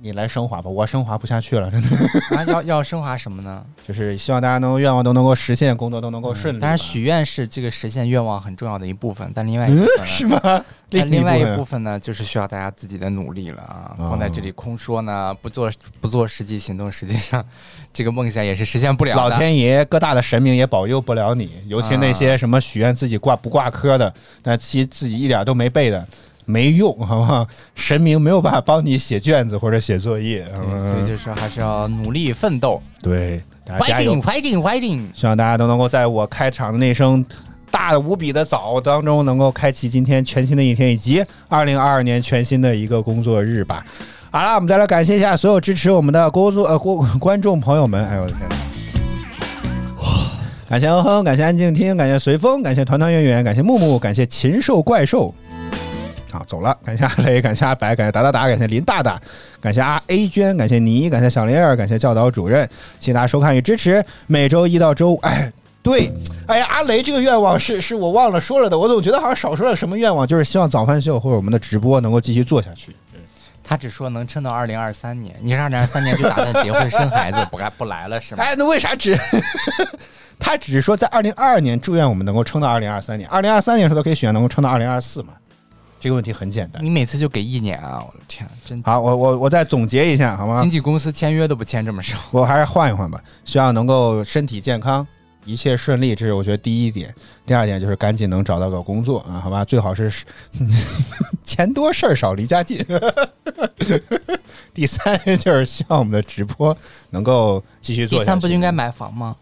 [0.03, 1.89] 你来升华吧，我升华不下去了，真的，
[2.37, 3.65] 啊，要要升华什么呢？
[3.87, 6.63] 就是希望大家能够愿望都能够实现，工作都能够顺利吧。
[6.63, 10.65] 当然，许愿是这个实现愿望很重要的一部分，但另外一嗯部分呢，是吗？
[10.91, 13.95] 但另外一部分分呢，就是需要大家自己的努力了啊！
[13.97, 17.43] 哦光在这里空说呢，不做不做实际行动，实际上
[17.93, 19.23] 这个梦想也是实现不了的。
[19.29, 26.05] 老天爷各大的神明也保佑不了你，尤其那些什么许愿自己挂不挂科的，但其实自己一点都没背的，
[26.45, 27.47] 没用，好不好？
[27.75, 35.03] 神明没有办法帮你写卷子或者写作业，所以就是说还是要努力奋斗对，大家加油 fighting！fighting fighting！
[35.15, 37.25] 希望大家都能够在我开场的那声
[37.71, 43.85] 大的无比的早当中，能够开启今天全新的一天，以及二零二二年全新的一个工作日吧。
[44.31, 48.05] 好了，我们再来感谢一下所有支持我们的工作呃观观众朋友们。
[48.07, 48.49] 哎呦我的天！
[50.69, 55.35] 感谢哼哼，感谢安静听，感谢随风，感谢团团圆圆，感谢木木，感谢禽兽怪兽。
[56.33, 59.21] 好，走了，感谢阿雷，感谢阿白，感谢达达达，感谢林大大，
[59.61, 62.67] 感谢阿 A 娟，感谢你，感谢小林儿，感谢教导主任，
[62.99, 64.03] 谢谢大家收看与支持。
[64.27, 65.53] 每周一到周五，哎，
[65.83, 66.11] 对，
[66.47, 72.97] 哎呀，阿雷这个愿望是是我忘了说了的，我总觉得好像少说了什么愿望，就是希望早饭秀或者我们的直播能够继续做下去。
[73.65, 78.43] 他只说能撑到二零二三年，你是二零二三年就打算结婚生孩子，不该不来了是吗？
[78.43, 79.17] 哎，那为啥只
[80.39, 85.35] 他只是说在二零二二年祝愿我们能够撑到二零二三年，二零二三年时候都可以选能够撑到二零二四嘛？
[86.03, 86.85] 这个问题很简单。
[86.85, 88.05] 你每次就给一年啊！
[88.05, 90.69] 我的天，真好，我我我再总结一下好吗经？
[90.69, 92.19] 纪公司签约都不签这么少。
[92.33, 95.07] 我还是换一换吧，希望能够身体健康，
[95.45, 97.15] 一切顺利，这是我觉得第一点。
[97.47, 99.65] 第二点就是赶紧能找到个工作啊，好吧？
[99.65, 100.13] 最好是
[101.47, 102.85] 钱多事儿少，离家近。
[104.75, 106.77] 第三就是希望我们的直播
[107.11, 108.19] 能够继续做。
[108.19, 109.37] 第三不就应该买房吗？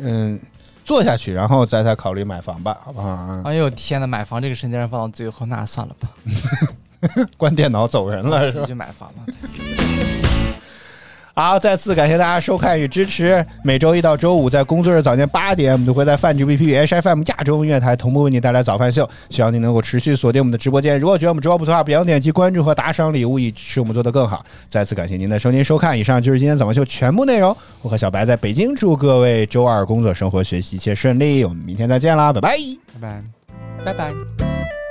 [0.00, 0.40] 嗯
[0.84, 3.42] 做下去，然后再再考虑买房吧，好不好啊？
[3.44, 6.08] 哎呦天呐，买房这个事情让放到最后，那算了吧，
[7.36, 8.50] 关电脑走人了？
[8.52, 9.91] 自己去买房了。
[11.34, 13.44] 好，再次感谢大家收看与支持。
[13.64, 19.08] 每周一到周五在工作日早间八点，我们都会在饭局 BP HFM 亚洲音乐台同步为你带来早饭秀。
[19.30, 21.00] 希望你能够持续锁定我们的直播间。
[21.00, 24.44] 如果觉得我们直播不错的话，别忘点击关注和打赏礼物，以支持我们做得更好。
[24.68, 25.98] 再次感谢您的收听收看。
[25.98, 27.56] 以上就是今天早饭秀全部内容。
[27.80, 31.44] 我和小白在北京，祝各位周二工作、生活、学习一切顺利。
[31.44, 32.58] 我们明天再见啦，拜拜。
[33.00, 33.22] 拜拜，
[33.86, 34.81] 拜拜。